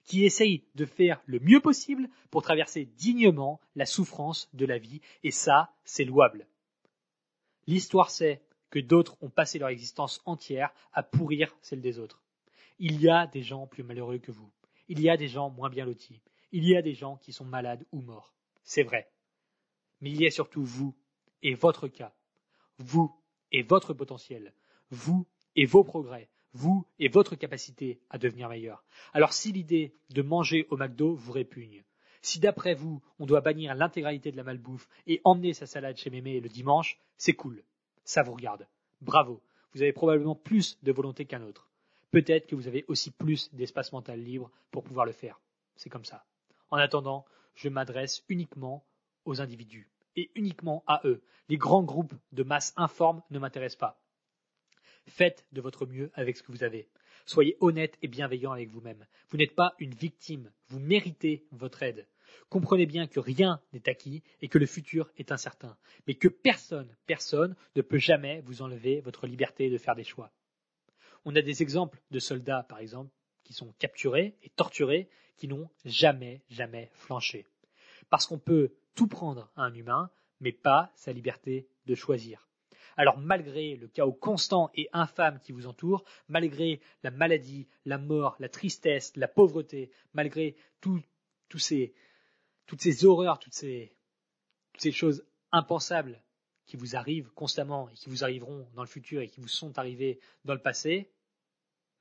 qui 0.04 0.24
essayent 0.24 0.64
de 0.74 0.86
faire 0.86 1.20
le 1.26 1.38
mieux 1.40 1.60
possible 1.60 2.08
pour 2.30 2.42
traverser 2.42 2.86
dignement 2.96 3.60
la 3.76 3.84
souffrance 3.84 4.48
de 4.54 4.64
la 4.64 4.78
vie, 4.78 5.02
et 5.22 5.30
ça, 5.30 5.70
c'est 5.84 6.04
louable. 6.04 6.46
L'histoire 7.66 8.10
sait 8.10 8.42
que 8.70 8.78
d'autres 8.78 9.18
ont 9.20 9.28
passé 9.28 9.58
leur 9.58 9.68
existence 9.68 10.22
entière 10.24 10.72
à 10.94 11.02
pourrir 11.02 11.54
celle 11.60 11.82
des 11.82 11.98
autres. 11.98 12.22
Il 12.78 13.00
y 13.00 13.10
a 13.10 13.26
des 13.26 13.42
gens 13.42 13.66
plus 13.66 13.82
malheureux 13.82 14.18
que 14.18 14.32
vous. 14.32 14.50
Il 14.88 15.00
y 15.00 15.10
a 15.10 15.18
des 15.18 15.28
gens 15.28 15.50
moins 15.50 15.68
bien 15.68 15.84
lotis. 15.84 16.22
Il 16.52 16.66
y 16.66 16.76
a 16.76 16.82
des 16.82 16.94
gens 16.94 17.16
qui 17.16 17.32
sont 17.32 17.44
malades 17.44 17.84
ou 17.92 18.00
morts. 18.00 18.32
C'est 18.64 18.84
vrai. 18.84 19.10
Mais 20.00 20.10
il 20.10 20.20
y 20.20 20.26
a 20.26 20.30
surtout 20.30 20.64
vous 20.64 20.94
et 21.42 21.54
votre 21.54 21.88
cas. 21.88 22.14
Vous 22.78 23.14
et 23.52 23.62
votre 23.62 23.94
potentiel. 23.94 24.52
Vous 24.90 25.26
et 25.56 25.64
vos 25.64 25.84
progrès. 25.84 26.28
Vous 26.52 26.86
et 26.98 27.08
votre 27.08 27.36
capacité 27.36 28.00
à 28.10 28.18
devenir 28.18 28.48
meilleur. 28.48 28.84
Alors 29.12 29.32
si 29.32 29.52
l'idée 29.52 29.94
de 30.10 30.22
manger 30.22 30.66
au 30.70 30.76
McDo 30.76 31.14
vous 31.14 31.32
répugne, 31.32 31.84
si 32.22 32.40
d'après 32.40 32.74
vous, 32.74 33.00
on 33.18 33.26
doit 33.26 33.40
bannir 33.40 33.74
l'intégralité 33.74 34.32
de 34.32 34.36
la 34.36 34.42
malbouffe 34.42 34.88
et 35.06 35.20
emmener 35.24 35.52
sa 35.52 35.66
salade 35.66 35.96
chez 35.96 36.10
Mémé 36.10 36.40
le 36.40 36.48
dimanche, 36.48 36.98
c'est 37.16 37.34
cool. 37.34 37.62
Ça 38.04 38.22
vous 38.22 38.32
regarde. 38.32 38.66
Bravo. 39.00 39.40
Vous 39.72 39.82
avez 39.82 39.92
probablement 39.92 40.34
plus 40.34 40.78
de 40.82 40.92
volonté 40.92 41.26
qu'un 41.26 41.42
autre. 41.42 41.68
Peut-être 42.10 42.46
que 42.46 42.54
vous 42.54 42.66
avez 42.66 42.84
aussi 42.88 43.10
plus 43.10 43.52
d'espace 43.54 43.92
mental 43.92 44.20
libre 44.20 44.50
pour 44.70 44.82
pouvoir 44.82 45.04
le 45.04 45.12
faire. 45.12 45.40
C'est 45.76 45.90
comme 45.90 46.06
ça. 46.06 46.24
En 46.70 46.78
attendant, 46.78 47.24
je 47.54 47.68
m'adresse 47.68 48.24
uniquement 48.28 48.84
aux 49.28 49.40
individus 49.40 49.90
et 50.16 50.30
uniquement 50.34 50.82
à 50.86 51.00
eux. 51.04 51.22
Les 51.48 51.56
grands 51.56 51.82
groupes 51.82 52.14
de 52.32 52.42
masse 52.42 52.72
informes 52.76 53.22
ne 53.30 53.38
m'intéressent 53.38 53.78
pas. 53.78 54.00
Faites 55.06 55.46
de 55.52 55.60
votre 55.60 55.86
mieux 55.86 56.10
avec 56.14 56.36
ce 56.36 56.42
que 56.42 56.52
vous 56.52 56.64
avez. 56.64 56.88
Soyez 57.24 57.56
honnête 57.60 57.96
et 58.02 58.08
bienveillant 58.08 58.52
avec 58.52 58.70
vous-même. 58.70 59.06
Vous 59.30 59.36
n'êtes 59.36 59.54
pas 59.54 59.74
une 59.78 59.94
victime, 59.94 60.50
vous 60.68 60.80
méritez 60.80 61.46
votre 61.52 61.82
aide. 61.82 62.06
Comprenez 62.48 62.86
bien 62.86 63.06
que 63.06 63.20
rien 63.20 63.60
n'est 63.72 63.88
acquis 63.88 64.22
et 64.40 64.48
que 64.48 64.58
le 64.58 64.66
futur 64.66 65.10
est 65.16 65.32
incertain, 65.32 65.76
mais 66.06 66.14
que 66.14 66.28
personne, 66.28 66.94
personne 67.06 67.54
ne 67.76 67.82
peut 67.82 67.98
jamais 67.98 68.42
vous 68.42 68.62
enlever 68.62 69.00
votre 69.00 69.26
liberté 69.26 69.70
de 69.70 69.78
faire 69.78 69.94
des 69.94 70.04
choix. 70.04 70.32
On 71.24 71.36
a 71.36 71.42
des 71.42 71.62
exemples 71.62 72.00
de 72.10 72.18
soldats, 72.18 72.64
par 72.68 72.78
exemple, 72.78 73.10
qui 73.44 73.52
sont 73.52 73.72
capturés 73.78 74.36
et 74.42 74.50
torturés, 74.50 75.08
qui 75.36 75.48
n'ont 75.48 75.70
jamais, 75.84 76.42
jamais 76.50 76.90
flanché. 76.92 77.46
Parce 78.10 78.26
qu'on 78.26 78.38
peut 78.38 78.72
tout 78.98 79.06
prendre 79.06 79.48
à 79.54 79.62
un 79.62 79.74
humain, 79.74 80.10
mais 80.40 80.50
pas 80.50 80.90
sa 80.96 81.12
liberté 81.12 81.68
de 81.86 81.94
choisir. 81.94 82.48
Alors 82.96 83.16
malgré 83.16 83.76
le 83.76 83.86
chaos 83.86 84.12
constant 84.12 84.72
et 84.74 84.88
infâme 84.92 85.38
qui 85.38 85.52
vous 85.52 85.68
entoure, 85.68 86.02
malgré 86.26 86.80
la 87.04 87.12
maladie, 87.12 87.68
la 87.84 87.96
mort, 87.96 88.34
la 88.40 88.48
tristesse, 88.48 89.12
la 89.14 89.28
pauvreté, 89.28 89.92
malgré 90.14 90.56
toutes 90.80 91.04
ces 91.60 91.94
horreurs, 93.04 93.38
toutes 93.38 93.54
ces, 93.54 93.94
toutes 94.72 94.82
ces 94.82 94.90
choses 94.90 95.24
impensables 95.52 96.20
qui 96.66 96.76
vous 96.76 96.96
arrivent 96.96 97.30
constamment 97.34 97.88
et 97.90 97.94
qui 97.94 98.10
vous 98.10 98.24
arriveront 98.24 98.68
dans 98.74 98.82
le 98.82 98.88
futur 98.88 99.20
et 99.20 99.28
qui 99.28 99.40
vous 99.40 99.46
sont 99.46 99.78
arrivées 99.78 100.18
dans 100.44 100.54
le 100.54 100.60
passé, 100.60 101.12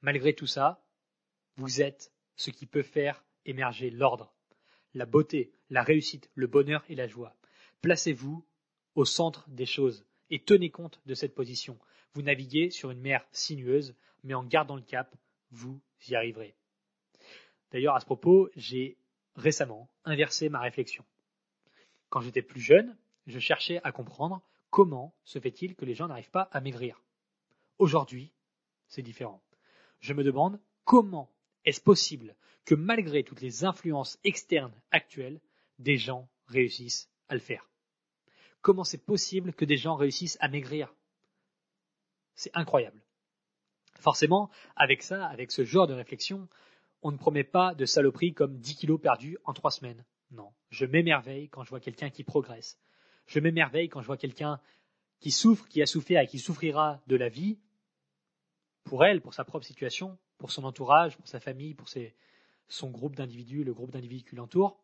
malgré 0.01 0.34
tout 0.34 0.48
ça, 0.48 0.84
vous 1.58 1.80
êtes 1.80 2.12
ce 2.38 2.50
qui 2.50 2.66
peut 2.66 2.82
faire 2.82 3.24
émerger 3.46 3.92
l'ordre, 3.92 4.34
la 4.98 5.06
beauté, 5.06 5.51
la 5.70 5.84
réussite, 5.84 6.30
le 6.36 6.48
bonheur 6.48 6.84
et 6.89 6.96
la 6.96 7.08
joie. 7.08 7.36
Placez-vous 7.82 8.44
au 8.96 9.06
centre 9.06 9.48
des 9.50 9.66
choses 9.66 10.06
et 10.30 10.44
tenez 10.44 10.72
compte 10.72 11.00
de 11.06 11.13
cette 11.13 11.36
position. 11.36 11.77
Vous 12.13 12.24
naviguez 12.24 12.72
sur 12.72 12.92
une 12.92 13.00
mer 13.00 13.25
sinueuse, 13.32 13.96
mais 14.24 14.34
en 14.34 14.44
gardant 14.44 14.75
le 14.75 14.82
cap, 14.82 15.16
vous 15.51 15.80
y 16.10 16.16
arriverez. 16.16 16.56
D'ailleurs, 17.72 17.95
à 17.95 18.00
ce 18.00 18.06
propos, 18.06 18.50
j'ai 18.56 18.98
récemment 19.36 19.89
inversé 20.04 20.50
ma 20.50 20.60
réflexion. 20.60 21.06
Quand 22.10 22.22
j'étais 22.22 22.41
plus 22.41 22.62
jeune, 22.62 22.98
je 23.28 23.39
cherchais 23.39 23.80
à 23.84 23.91
comprendre 23.91 24.41
comment 24.72 25.13
se 25.24 25.39
fait-il 25.39 25.76
que 25.76 25.86
les 25.86 25.93
gens 25.93 26.08
n'arrivent 26.08 26.32
pas 26.32 26.50
à 26.52 26.62
maigrir. 26.62 27.04
Aujourd'hui, 27.78 28.32
c'est 28.88 29.02
différent. 29.02 29.43
Je 30.00 30.13
me 30.13 30.24
demande 30.24 30.60
comment 30.86 31.30
est-ce 31.67 31.82
possible 31.82 32.34
que 32.63 32.75
malgré 32.75 33.23
toutes 33.23 33.41
les 33.41 33.65
influences 33.65 34.17
externes 34.23 34.73
actuelles, 34.91 35.41
des 35.80 35.97
gens 35.97 36.30
réussissent 36.47 37.10
à 37.27 37.34
le 37.34 37.41
faire? 37.41 37.69
Comment 38.62 38.86
c'est 38.86 39.06
possible 39.06 39.53
que 39.53 39.65
des 39.65 39.75
gens 39.75 39.97
réussissent 39.97 40.38
à 40.39 40.47
maigrir? 40.47 40.95
C'est 42.36 42.56
incroyable. 42.56 43.03
Forcément, 43.99 44.49
avec 44.77 45.03
ça, 45.03 45.27
avec 45.27 45.51
ce 45.51 45.65
genre 45.65 45.88
de 45.88 45.93
réflexion, 45.93 46.47
on 47.01 47.12
ne 47.12 47.17
promet 47.17 47.43
pas 47.43 47.75
de 47.75 47.86
saloperies 47.86 48.34
comme 48.34 48.58
10 48.60 48.77
kilos 48.77 49.01
perdus 49.01 49.38
en 49.43 49.53
trois 49.53 49.71
semaines. 49.71 50.06
Non, 50.32 50.53
je 50.69 50.86
m'émerveille 50.86 51.49
quand 51.49 51.65
je 51.65 51.69
vois 51.69 51.82
quelqu'un 51.82 52.10
qui 52.10 52.23
progresse. 52.23 52.80
Je 53.25 53.41
m'émerveille 53.41 53.89
quand 53.89 54.01
je 54.01 54.08
vois 54.08 54.15
quelqu'un 54.15 54.62
qui 55.19 55.32
souffre, 55.32 55.67
qui 55.67 55.82
a 55.82 55.86
souffert 55.86 56.21
et 56.21 56.27
qui 56.27 56.39
souffrira 56.39 57.01
de 57.08 57.17
la 57.17 57.27
vie, 57.27 57.60
pour 58.86 59.03
elle, 59.03 59.19
pour 59.19 59.34
sa 59.34 59.43
propre 59.43 59.65
situation, 59.65 60.17
pour 60.38 60.52
son 60.52 60.63
entourage, 60.63 61.17
pour 61.17 61.28
sa 61.28 61.39
famille, 61.39 61.73
pour 61.73 61.89
son 62.67 62.89
groupe 62.89 63.15
d'individus, 63.15 63.63
le 63.63 63.73
groupe 63.73 63.91
d'individus 63.91 64.23
qui 64.23 64.36
l'entourent. 64.36 64.80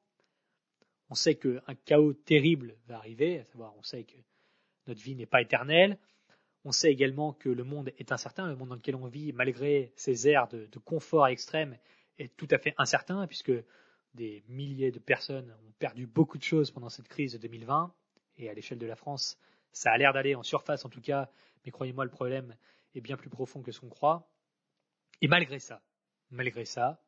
On 1.09 1.15
sait 1.15 1.35
qu'un 1.35 1.75
chaos 1.85 2.13
terrible 2.13 2.75
va 2.87 2.97
arriver, 2.97 3.39
à 3.39 3.43
savoir 3.45 3.75
on 3.77 3.83
sait 3.83 4.03
que 4.03 4.17
notre 4.87 5.01
vie 5.01 5.15
n'est 5.15 5.25
pas 5.25 5.41
éternelle. 5.41 5.97
On 6.65 6.71
sait 6.71 6.91
également 6.91 7.33
que 7.33 7.49
le 7.49 7.63
monde 7.63 7.91
est 7.97 8.11
incertain, 8.11 8.47
le 8.47 8.55
monde 8.55 8.69
dans 8.69 8.75
lequel 8.75 8.95
on 8.95 9.07
vit, 9.07 9.33
malgré 9.33 9.91
ces 9.95 10.29
airs 10.29 10.47
de, 10.47 10.67
confort 10.79 11.27
extrême, 11.27 11.77
est 12.17 12.35
tout 12.37 12.47
à 12.51 12.57
fait 12.57 12.73
incertain, 12.77 13.27
puisque 13.27 13.51
des 14.13 14.43
milliers 14.47 14.91
de 14.91 14.99
personnes 14.99 15.51
ont 15.51 15.71
perdu 15.79 16.07
beaucoup 16.07 16.37
de 16.37 16.43
choses 16.43 16.71
pendant 16.71 16.89
cette 16.89 17.07
crise 17.07 17.33
de 17.33 17.37
2020, 17.37 17.93
et 18.37 18.49
à 18.49 18.53
l'échelle 18.53 18.77
de 18.77 18.85
la 18.85 18.95
France, 18.95 19.37
ça 19.71 19.91
a 19.91 19.97
l'air 19.97 20.13
d'aller 20.13 20.35
en 20.35 20.43
surface 20.43 20.85
en 20.85 20.89
tout 20.89 21.01
cas, 21.01 21.29
mais 21.65 21.71
croyez-moi, 21.71 22.05
le 22.05 22.11
problème 22.11 22.55
est 22.95 23.01
bien 23.01 23.17
plus 23.17 23.29
profond 23.29 23.61
que 23.61 23.71
ce 23.71 23.79
qu'on 23.79 23.89
croit. 23.89 24.29
Et 25.23 25.29
malgré 25.29 25.57
ça, 25.57 25.81
malgré 26.31 26.65
ça, 26.65 27.01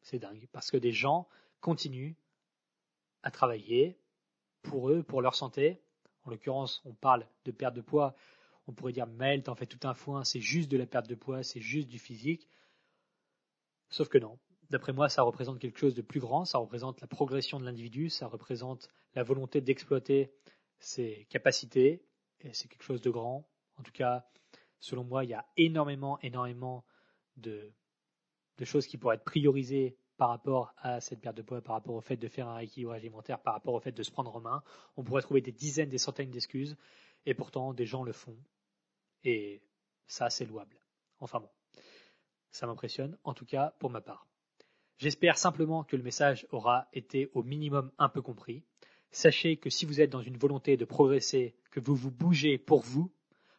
c'est 0.00 0.18
dingue, 0.18 0.48
parce 0.52 0.70
que 0.70 0.78
des 0.78 0.90
gens 0.90 1.28
continuent 1.60 2.14
à 3.22 3.30
travailler 3.30 4.00
pour 4.62 4.88
eux, 4.88 5.02
pour 5.02 5.20
leur 5.20 5.34
santé. 5.34 5.82
En 6.24 6.30
l'occurrence, 6.30 6.80
on 6.86 6.94
parle 6.94 7.28
de 7.44 7.50
perte 7.50 7.74
de 7.74 7.82
poids. 7.82 8.16
On 8.66 8.72
pourrait 8.72 8.94
dire, 8.94 9.06
Mel, 9.06 9.42
t'en 9.42 9.54
fais 9.54 9.66
tout 9.66 9.86
un 9.86 9.92
foin, 9.92 10.24
c'est 10.24 10.40
juste 10.40 10.70
de 10.70 10.78
la 10.78 10.86
perte 10.86 11.06
de 11.08 11.14
poids, 11.14 11.42
c'est 11.42 11.60
juste 11.60 11.88
du 11.88 11.98
physique. 11.98 12.48
Sauf 13.90 14.08
que 14.08 14.16
non. 14.16 14.38
D'après 14.70 14.94
moi, 14.94 15.10
ça 15.10 15.20
représente 15.20 15.58
quelque 15.58 15.78
chose 15.78 15.94
de 15.94 16.00
plus 16.00 16.20
grand, 16.20 16.46
ça 16.46 16.56
représente 16.56 17.02
la 17.02 17.06
progression 17.06 17.60
de 17.60 17.66
l'individu, 17.66 18.08
ça 18.08 18.28
représente 18.28 18.88
la 19.14 19.24
volonté 19.24 19.60
d'exploiter 19.60 20.32
ses 20.78 21.26
capacités, 21.28 22.02
et 22.40 22.54
c'est 22.54 22.68
quelque 22.68 22.84
chose 22.84 23.02
de 23.02 23.10
grand. 23.10 23.46
En 23.76 23.82
tout 23.82 23.92
cas, 23.92 24.26
selon 24.80 25.04
moi, 25.04 25.24
il 25.24 25.30
y 25.30 25.34
a 25.34 25.46
énormément, 25.56 26.18
énormément 26.20 26.84
de, 27.36 27.72
choses 28.64 28.86
qui 28.86 28.98
pourraient 28.98 29.16
être 29.16 29.24
priorisées 29.24 29.96
par 30.16 30.30
rapport 30.30 30.74
à 30.78 31.00
cette 31.00 31.20
perte 31.20 31.36
de 31.36 31.42
poids, 31.42 31.60
par 31.62 31.76
rapport 31.76 31.94
au 31.94 32.00
fait 32.00 32.16
de 32.16 32.28
faire 32.28 32.48
un 32.48 32.56
rééquilibrage 32.56 33.00
alimentaire, 33.00 33.40
par 33.40 33.54
rapport 33.54 33.74
au 33.74 33.80
fait 33.80 33.92
de 33.92 34.02
se 34.02 34.10
prendre 34.10 34.34
en 34.34 34.40
main. 34.40 34.62
On 34.96 35.04
pourrait 35.04 35.22
trouver 35.22 35.40
des 35.40 35.52
dizaines, 35.52 35.88
des 35.88 35.98
centaines 35.98 36.30
d'excuses, 36.30 36.76
et 37.24 37.34
pourtant 37.34 37.72
des 37.72 37.86
gens 37.86 38.02
le 38.02 38.12
font. 38.12 38.36
Et 39.24 39.62
ça, 40.06 40.30
c'est 40.30 40.44
louable. 40.44 40.76
Enfin 41.20 41.40
bon, 41.40 41.50
ça 42.50 42.66
m'impressionne, 42.66 43.16
en 43.24 43.34
tout 43.34 43.46
cas 43.46 43.74
pour 43.78 43.90
ma 43.90 44.00
part. 44.00 44.26
J'espère 44.98 45.38
simplement 45.38 45.84
que 45.84 45.94
le 45.94 46.02
message 46.02 46.46
aura 46.50 46.88
été 46.92 47.30
au 47.34 47.44
minimum 47.44 47.92
un 47.98 48.08
peu 48.08 48.20
compris. 48.20 48.64
Sachez 49.10 49.56
que 49.56 49.70
si 49.70 49.86
vous 49.86 50.00
êtes 50.00 50.10
dans 50.10 50.20
une 50.20 50.36
volonté 50.36 50.76
de 50.76 50.84
progresser, 50.84 51.54
que 51.70 51.80
vous 51.80 51.94
vous 51.94 52.10
bougez 52.10 52.58
pour 52.58 52.80
vous, 52.80 53.12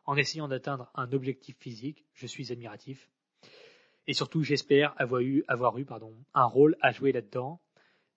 en 0.06 0.16
essayant 0.16 0.48
d'atteindre 0.48 0.92
un 0.96 1.12
objectif 1.12 1.58
physique, 1.58 2.06
je 2.14 2.28
suis 2.28 2.52
admiratif. 2.52 3.10
Et 4.08 4.14
surtout, 4.14 4.44
j'espère 4.44 4.96
avoir 4.98 5.22
eu, 5.22 5.86
pardon, 5.86 6.16
un 6.34 6.46
rôle 6.46 6.76
à 6.82 6.92
jouer 6.92 7.12
là-dedans. 7.12 7.62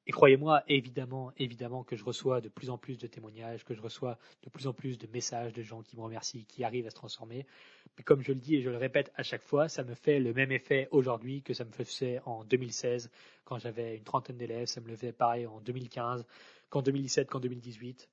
Et 0.07 0.11
croyez-moi, 0.11 0.65
évidemment, 0.67 1.33
évidemment 1.37 1.85
que 1.85 1.95
je 1.95 2.03
reçois 2.03 2.41
de 2.41 2.49
plus 2.49 2.71
en 2.71 2.79
plus 2.79 2.99
de 2.99 3.07
témoignages, 3.07 3.65
que 3.65 3.75
je 3.75 3.81
reçois 3.81 4.19
de 4.43 4.51
plus 4.51 4.67
en 4.67 4.73
plus 4.73 4.99
de 4.99 5.07
messages 5.07 5.53
de 5.53 5.63
gens 5.63 5.83
qui 5.83 5.97
me 5.97 6.03
remercient, 6.03 6.45
qui 6.49 6.65
arrivent 6.65 6.87
à 6.87 6.91
se 6.91 6.97
transformer. 6.97 7.47
Mais 7.97 8.03
comme 8.03 8.21
je 8.21 8.33
le 8.33 8.39
dis 8.39 8.57
et 8.57 8.63
je 8.63 8.71
le 8.71 8.79
répète 8.79 9.13
à 9.15 9.23
chaque 9.23 9.43
fois, 9.43 9.69
ça 9.69 9.85
me 9.85 9.95
fait 9.95 10.19
le 10.19 10.33
même 10.33 10.51
effet 10.51 10.89
aujourd'hui 10.91 11.43
que 11.43 11.55
ça 11.55 11.65
me 11.65 11.71
faisait 11.71 12.21
en 12.25 12.43
2016, 12.45 13.11
quand 13.45 13.59
j'avais 13.59 13.97
une 13.97 14.03
trentaine 14.03 14.39
d'élèves. 14.39 14.67
Ça 14.67 14.81
me 14.81 14.89
le 14.89 14.97
fait 14.97 15.13
pareil 15.13 15.47
en 15.47 15.61
2015, 15.61 16.27
qu'en 16.69 16.83
2017, 16.83 17.29
qu'en 17.29 17.39
2018. 17.39 18.09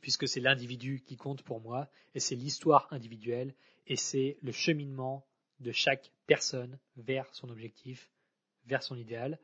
Puisque 0.00 0.28
c'est 0.28 0.40
l'individu 0.40 1.02
qui 1.04 1.16
compte 1.16 1.42
pour 1.42 1.60
moi, 1.60 1.88
et 2.14 2.20
c'est 2.20 2.36
l'histoire 2.36 2.86
individuelle, 2.90 3.54
et 3.86 3.96
c'est 3.96 4.38
le 4.42 4.52
cheminement 4.52 5.26
de 5.60 5.72
chaque 5.72 6.12
personne 6.26 6.78
vers 6.96 7.32
son 7.34 7.48
objectif, 7.48 8.10
vers 8.66 8.82
son 8.82 8.96
idéal. 8.96 9.38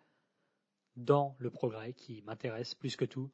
dans 0.97 1.35
le 1.41 1.51
progrès 1.51 1.93
qui 1.93 2.23
m'intéresse 2.23 2.75
plus 2.75 2.95
que 2.97 3.05
tout. 3.05 3.29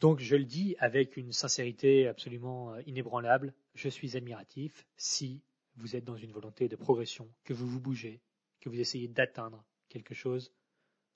Donc 0.00 0.20
je 0.20 0.36
le 0.36 0.44
dis 0.44 0.76
avec 0.78 1.16
une 1.16 1.32
sincérité 1.32 2.06
absolument 2.06 2.74
euh, 2.74 2.82
inébranlable, 2.86 3.54
je 3.74 3.88
suis 3.88 4.16
admiratif 4.16 4.86
si 4.96 5.42
vous 5.76 5.96
êtes 5.96 6.04
dans 6.04 6.16
une 6.16 6.32
volonté 6.32 6.68
de 6.68 6.76
progression, 6.76 7.32
que 7.44 7.54
vous 7.54 7.66
vous 7.66 7.80
bougez, 7.80 8.20
que 8.60 8.68
vous 8.68 8.78
essayez 8.78 9.08
d'atteindre 9.08 9.64
quelque 9.88 10.14
chose 10.14 10.52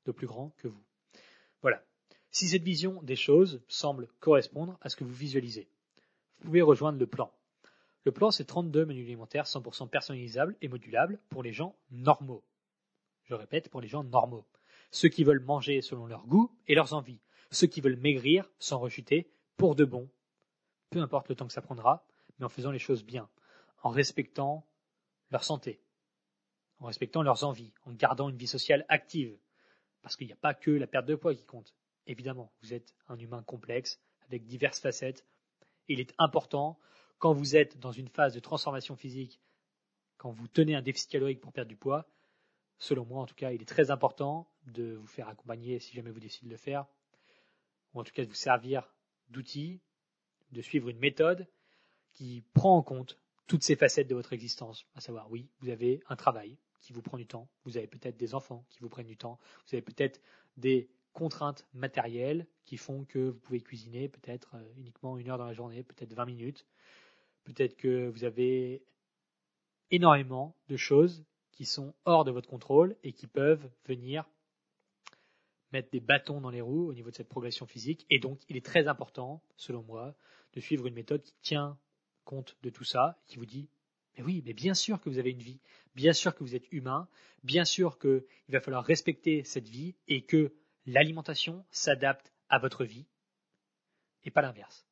de 0.07 0.12
plus 0.12 0.27
grand 0.27 0.51
que 0.57 0.68
vous. 0.68 0.83
Voilà. 1.61 1.85
Si 2.31 2.49
cette 2.49 2.62
vision 2.62 3.03
des 3.03 3.17
choses 3.17 3.62
semble 3.69 4.09
correspondre 4.21 4.79
à 4.81 4.88
ce 4.88 4.97
que 4.97 5.05
vous 5.05 5.14
visualisez, 5.14 5.69
vous 6.41 6.47
pouvez 6.47 6.62
rejoindre 6.62 6.99
le 6.99 7.07
plan. 7.07 7.33
Le 8.05 8.12
plan, 8.12 8.31
c'est 8.31 8.45
32 8.45 8.87
menus 8.87 9.07
alimentaires 9.07 9.47
100% 9.47 9.88
personnalisables 9.88 10.57
et 10.62 10.69
modulables 10.69 11.19
pour 11.31 11.43
les 11.43 11.53
gens 11.53 11.77
normaux. 11.91 12.45
Je 13.25 13.35
répète, 13.35 13.69
pour 13.69 13.81
les 13.81 13.88
gens 13.88 14.05
normaux. 14.05 14.47
Ceux 14.91 15.09
qui 15.09 15.25
veulent 15.25 15.45
manger 15.45 15.83
selon 15.83 16.07
leur 16.07 16.27
goût 16.27 16.51
et 16.67 16.75
leurs 16.75 16.95
envies. 16.95 17.21
Ceux 17.51 17.67
qui 17.67 17.81
veulent 17.81 17.99
maigrir 17.99 18.51
sans 18.59 18.79
rechuter 18.79 19.31
pour 19.57 19.75
de 19.75 19.85
bon. 19.85 20.09
Peu 20.91 21.01
importe 21.01 21.29
le 21.29 21.35
temps 21.35 21.47
que 21.47 21.53
ça 21.53 21.61
prendra, 21.61 22.07
mais 22.38 22.47
en 22.47 22.49
faisant 22.49 22.71
les 22.71 22.79
choses 22.79 23.05
bien, 23.05 23.29
en 23.83 23.91
respectant 23.91 24.67
leur 25.31 25.45
santé, 25.45 25.83
en 26.79 26.87
respectant 26.87 27.23
leurs 27.23 27.45
envies, 27.45 27.73
en 27.85 27.93
gardant 27.93 28.29
une 28.29 28.37
vie 28.37 28.47
sociale 28.47 28.87
active. 28.88 29.37
Parce 30.01 30.17
qu'il 30.17 30.27
n'y 30.27 30.33
a 30.33 30.37
pas 30.37 30.55
que 30.55 30.71
la 30.71 30.87
perte 30.87 31.07
de 31.07 31.17
poids 31.17 31.35
qui 31.35 31.45
compte. 31.45 31.75
Évidemment, 32.09 32.51
vous 32.62 32.73
êtes 32.73 32.94
un 33.09 33.18
humain 33.18 33.42
complexe, 33.42 34.01
avec 34.27 34.47
diverses 34.47 34.81
facettes. 34.81 35.25
Il 35.88 36.01
est 36.01 36.14
important, 36.18 36.79
quand 37.18 37.33
vous 37.33 37.55
êtes 37.55 37.79
dans 37.79 37.92
une 37.92 38.09
phase 38.09 38.35
de 38.35 38.40
transformation 38.40 38.97
physique, 38.97 39.40
quand 40.16 40.31
vous 40.31 40.49
tenez 40.49 40.75
un 40.75 40.83
déficit 40.83 41.11
calorique 41.11 41.40
pour 41.40 41.53
perdre 41.53 41.68
du 41.68 41.77
poids, 41.77 42.09
selon 42.79 43.05
moi 43.05 43.23
en 43.23 43.27
tout 43.27 43.35
cas, 43.35 43.53
il 43.53 43.61
est 43.61 43.68
très 43.68 43.90
important 43.90 44.51
de 44.66 44.94
vous 44.94 45.07
faire 45.07 45.29
accompagner 45.29 45.79
si 45.79 45.94
jamais 45.94 46.11
vous 46.11 46.21
décidez 46.21 46.47
de 46.47 46.53
le 46.53 46.59
faire, 46.59 46.87
ou 47.92 48.01
en 48.01 48.05
tout 48.05 48.12
cas 48.12 48.25
de 48.25 48.29
vous 48.29 48.35
servir 48.35 48.94
d'outils, 49.29 49.81
de 50.53 50.62
suivre 50.62 50.88
une 50.88 50.99
méthode 50.99 51.47
qui 52.14 52.42
prend 52.55 52.77
en 52.77 52.83
compte 52.83 53.18
toutes 53.47 53.62
ces 53.62 53.77
facettes 53.77 54.09
de 54.09 54.14
votre 54.14 54.33
existence, 54.33 54.87
à 54.94 55.01
savoir 55.01 55.31
oui, 55.31 55.49
vous 55.61 55.68
avez 55.68 56.03
un 56.09 56.16
travail 56.16 56.59
qui 56.81 56.92
vous 56.92 57.03
prend 57.03 57.18
du 57.18 57.27
temps, 57.27 57.49
vous 57.64 57.77
avez 57.77 57.87
peut-être 57.87 58.16
des 58.16 58.35
enfants 58.35 58.64
qui 58.71 58.81
vous 58.81 58.88
prennent 58.88 59.07
du 59.07 59.16
temps, 59.16 59.38
vous 59.66 59.75
avez 59.75 59.83
peut-être 59.83 60.21
des 60.57 60.90
contraintes 61.18 61.66
matérielles 61.74 62.46
qui 62.64 62.76
font 62.76 63.04
que 63.04 63.31
vous 63.31 63.40
pouvez 63.40 63.61
cuisiner 63.61 64.09
peut-être 64.09 64.54
euh, 64.54 64.72
uniquement 64.76 65.18
une 65.18 65.28
heure 65.28 65.37
dans 65.37 65.46
la 65.46 65.52
journée, 65.52 65.83
peut-être 65.83 66.14
20 66.14 66.26
minutes, 66.26 66.64
peut-être 67.42 67.76
que 67.76 68.07
vous 68.07 68.22
avez 68.22 68.85
énormément 69.90 70.54
de 70.68 70.76
choses 70.76 71.24
qui 71.50 71.64
sont 71.64 71.92
hors 72.04 72.24
de 72.24 72.31
votre 72.31 72.48
contrôle 72.48 72.94
et 73.02 73.12
qui 73.12 73.26
peuvent 73.26 73.68
venir 73.85 74.28
mettre 75.72 75.90
des 75.90 75.98
bâtons 75.98 76.40
dans 76.40 76.50
les 76.50 76.61
roues 76.61 76.87
au 76.87 76.94
niveau 76.94 77.11
de 77.11 77.16
cette 77.16 77.28
progression 77.28 77.66
physique. 77.66 78.07
Et 78.11 78.20
donc, 78.20 78.38
il 78.48 78.57
est 78.57 78.64
très 78.64 78.87
important, 78.87 79.42
selon 79.57 79.83
moi, 79.83 80.14
de 80.52 80.61
suivre 80.61 80.87
une 80.87 80.94
méthode 80.94 81.22
qui 81.24 81.35
tient 81.42 81.76
compte 82.24 82.57
de 82.62 82.70
tout 82.70 82.85
ça, 82.85 83.18
qui 83.26 83.38
vous 83.38 83.46
dit, 83.46 83.68
mais 84.16 84.22
oui, 84.22 84.40
mais 84.46 84.52
bien 84.52 84.74
sûr 84.74 85.00
que 85.00 85.09
vous 85.09 85.18
avez 85.18 85.31
une 85.31 85.42
vie, 85.42 85.59
bien 85.96 86.12
sûr 86.12 86.33
que 86.37 86.44
vous 86.44 86.54
êtes 86.54 86.70
humain, 86.70 87.09
bien 87.42 87.64
sûr 87.64 87.98
qu'il 87.98 88.22
va 88.50 88.61
falloir 88.61 88.85
respecter 88.85 89.42
cette 89.42 89.68
vie 89.68 89.96
et 90.07 90.22
que 90.22 90.52
l'alimentation 90.88 91.64
s'adapte 91.70 92.33
à 92.48 92.59
votre 92.59 92.85
vie 92.85 93.07
et 94.24 94.31
pas 94.31 94.40
l'inverse. 94.40 94.87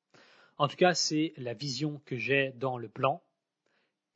En 0.58 0.68
tout 0.68 0.76
cas, 0.76 0.94
c'est 0.94 1.32
la 1.38 1.54
vision 1.54 2.00
que 2.04 2.16
j'ai 2.16 2.52
dans 2.52 2.76
le 2.76 2.88
plan. 2.88 3.22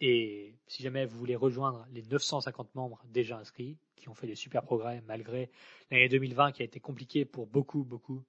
Et 0.00 0.58
si 0.66 0.82
jamais 0.82 1.06
vous 1.06 1.18
voulez 1.18 1.36
rejoindre 1.36 1.86
les 1.90 2.02
950 2.02 2.74
membres 2.74 3.02
déjà 3.06 3.38
inscrits, 3.38 3.78
qui 3.96 4.08
ont 4.08 4.14
fait 4.14 4.26
des 4.26 4.34
super 4.34 4.62
progrès 4.62 5.02
malgré 5.06 5.50
l'année 5.90 6.08
2020 6.08 6.52
qui 6.52 6.62
a 6.62 6.64
été 6.64 6.80
compliquée 6.80 7.24
pour 7.24 7.46
beaucoup, 7.46 7.84
beaucoup 7.84 8.22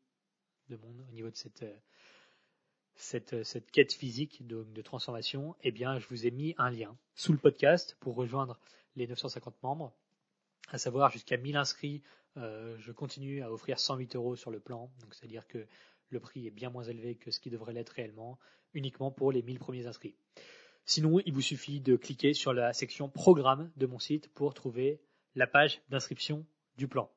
de 0.70 0.78
monde 0.78 1.06
au 1.10 1.12
niveau 1.12 1.30
de 1.30 1.36
cette, 1.36 1.64
euh, 1.64 1.78
cette, 2.96 3.44
cette 3.44 3.72
quête 3.72 3.94
physique 3.94 4.46
de, 4.48 4.64
de, 4.64 4.82
transformation, 4.82 5.56
eh 5.62 5.72
bien, 5.72 6.00
je 6.00 6.08
vous 6.08 6.26
ai 6.26 6.32
mis 6.32 6.56
un 6.58 6.70
lien 6.70 6.98
sous 7.16 7.32
le 7.32 7.38
podcast 7.38 7.98
pour 8.00 8.16
rejoindre 8.16 8.60
les 8.96 9.08
950 9.08 9.62
membres, 9.64 9.94
à 10.72 10.78
savoir 10.78 11.12
jusqu'à 11.12 11.38
1000 11.38 11.58
inscrits. 11.58 12.02
Euh, 12.38 12.76
je 12.80 12.92
continue 12.92 13.44
à 13.44 13.52
offrir 13.52 13.78
108 13.78 14.16
euros 14.16 14.36
sur 14.36 14.52
le 14.52 14.60
plan, 14.60 14.90
c'est-à-dire 15.12 15.46
que 15.48 15.68
le 16.10 16.20
prix 16.20 16.48
est 16.48 16.52
bien 16.52 16.70
moins 16.70 16.84
élevé 16.84 17.16
que 17.16 17.30
ce 17.30 17.40
qui 17.40 17.50
devrait 17.50 17.74
l'être 17.74 17.90
réellement, 17.90 18.40
uniquement 18.74 19.12
pour 19.12 19.32
les 19.32 19.42
1000 19.42 19.60
premiers 19.60 19.86
inscrits. 19.86 20.16
Sinon, 20.86 21.20
il 21.26 21.34
vous 21.34 21.42
suffit 21.42 21.80
de 21.80 21.96
cliquer 21.96 22.34
sur 22.34 22.54
la 22.54 22.74
section 22.74 23.10
programme 23.10 23.72
de 23.76 23.86
mon 23.86 24.00
site 24.00 24.34
pour 24.34 24.54
trouver 24.54 25.02
la 25.36 25.46
page 25.46 25.82
d'inscription 25.90 26.46
du 26.78 26.88
plan. 26.88 27.12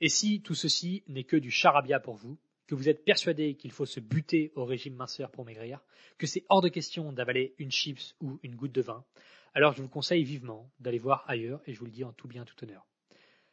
Et 0.00 0.08
si 0.08 0.42
tout 0.42 0.54
ceci 0.54 1.04
n'est 1.08 1.24
que 1.24 1.36
du 1.36 1.50
charabia 1.50 2.00
pour 2.00 2.14
vous, 2.14 2.38
que 2.66 2.74
vous 2.74 2.88
êtes 2.88 3.04
persuadé 3.04 3.56
qu'il 3.56 3.72
faut 3.72 3.86
se 3.86 4.00
buter 4.00 4.52
au 4.54 4.64
régime 4.64 4.94
minceur 4.94 5.30
pour 5.30 5.44
maigrir, 5.44 5.82
que 6.18 6.26
c'est 6.26 6.44
hors 6.48 6.60
de 6.60 6.68
question 6.68 7.12
d'avaler 7.12 7.54
une 7.58 7.72
chips 7.72 8.14
ou 8.20 8.38
une 8.42 8.54
goutte 8.54 8.72
de 8.72 8.82
vin, 8.82 9.04
alors 9.54 9.72
je 9.72 9.82
vous 9.82 9.88
conseille 9.88 10.24
vivement 10.24 10.70
d'aller 10.78 10.98
voir 10.98 11.24
ailleurs 11.28 11.60
et 11.66 11.74
je 11.74 11.78
vous 11.78 11.86
le 11.86 11.90
dis 11.90 12.04
en 12.04 12.12
tout 12.12 12.28
bien 12.28 12.44
tout 12.44 12.62
honneur. 12.62 12.86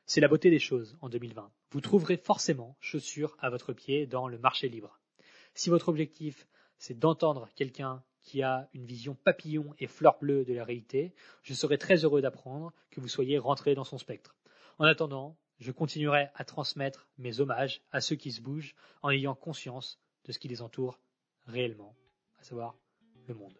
C'est 0.05 0.21
la 0.21 0.27
beauté 0.27 0.49
des 0.49 0.59
choses 0.59 0.97
en 1.01 1.09
2020. 1.09 1.51
Vous 1.71 1.81
trouverez 1.81 2.17
forcément 2.17 2.77
chaussures 2.79 3.35
à 3.39 3.49
votre 3.49 3.73
pied 3.73 4.07
dans 4.07 4.27
le 4.27 4.37
marché 4.37 4.69
libre. 4.69 4.99
Si 5.53 5.69
votre 5.69 5.89
objectif, 5.89 6.47
c'est 6.77 6.97
d'entendre 6.97 7.49
quelqu'un 7.55 8.03
qui 8.21 8.43
a 8.43 8.69
une 8.73 8.85
vision 8.85 9.15
papillon 9.15 9.73
et 9.79 9.87
fleur 9.87 10.17
bleue 10.19 10.45
de 10.45 10.53
la 10.53 10.63
réalité, 10.63 11.13
je 11.43 11.53
serai 11.53 11.77
très 11.77 12.03
heureux 12.03 12.21
d'apprendre 12.21 12.73
que 12.91 13.01
vous 13.01 13.07
soyez 13.07 13.37
rentré 13.37 13.73
dans 13.73 13.83
son 13.83 13.97
spectre. 13.97 14.35
En 14.77 14.85
attendant, 14.85 15.37
je 15.59 15.71
continuerai 15.71 16.27
à 16.35 16.45
transmettre 16.45 17.09
mes 17.17 17.39
hommages 17.39 17.81
à 17.91 18.01
ceux 18.01 18.15
qui 18.15 18.31
se 18.31 18.41
bougent 18.41 18.75
en 19.01 19.09
ayant 19.09 19.33
conscience 19.33 19.99
de 20.25 20.31
ce 20.31 20.39
qui 20.39 20.47
les 20.47 20.61
entoure 20.61 20.99
réellement, 21.47 21.95
à 22.39 22.43
savoir 22.43 22.75
le 23.27 23.33
monde. 23.33 23.57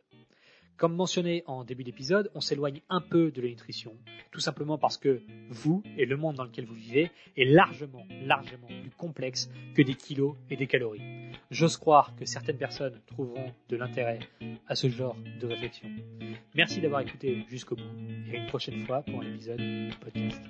Comme 0.78 0.96
mentionné 0.96 1.44
en 1.48 1.64
début 1.64 1.84
d'épisode, 1.84 2.30
on 2.36 2.42
s'éloigne 2.42 2.82
un 2.90 3.02
peu 3.02 3.32
de 3.32 3.42
la 3.42 3.48
nutrition, 3.48 3.94
tout 4.32 4.40
simplement 4.40 4.78
parce 4.78 4.98
que 4.98 5.24
vous 5.50 5.82
et 5.98 6.06
le 6.06 6.18
monde 6.18 6.36
dans 6.36 6.44
lequel 6.44 6.66
vous 6.66 6.76
vivez 6.76 7.10
est 7.36 7.46
largement, 7.46 8.06
largement 8.24 8.68
plus 8.68 8.92
complexe 8.96 9.50
que 9.74 9.82
des 9.82 9.96
kilos 9.96 10.36
et 10.52 10.56
des 10.56 10.68
calories. 10.68 11.02
J'ose 11.50 11.78
croire 11.78 12.16
que 12.16 12.26
certaines 12.26 12.58
personnes 12.58 13.02
trouveront 13.08 13.52
de 13.70 13.76
l'intérêt 13.76 14.20
à 14.68 14.76
ce 14.76 14.88
genre 14.88 15.16
de 15.42 15.48
réflexion. 15.48 15.90
Merci 16.54 16.80
d'avoir 16.80 17.02
écouté 17.02 17.44
jusqu'au 17.50 17.76
bout 17.76 17.82
et 18.32 18.38
à 18.38 18.42
une 18.42 18.48
prochaine 18.48 18.86
fois 18.86 19.02
pour 19.02 19.22
un 19.22 19.34
épisode 19.34 19.58
de 19.58 19.90
podcast. 19.96 20.42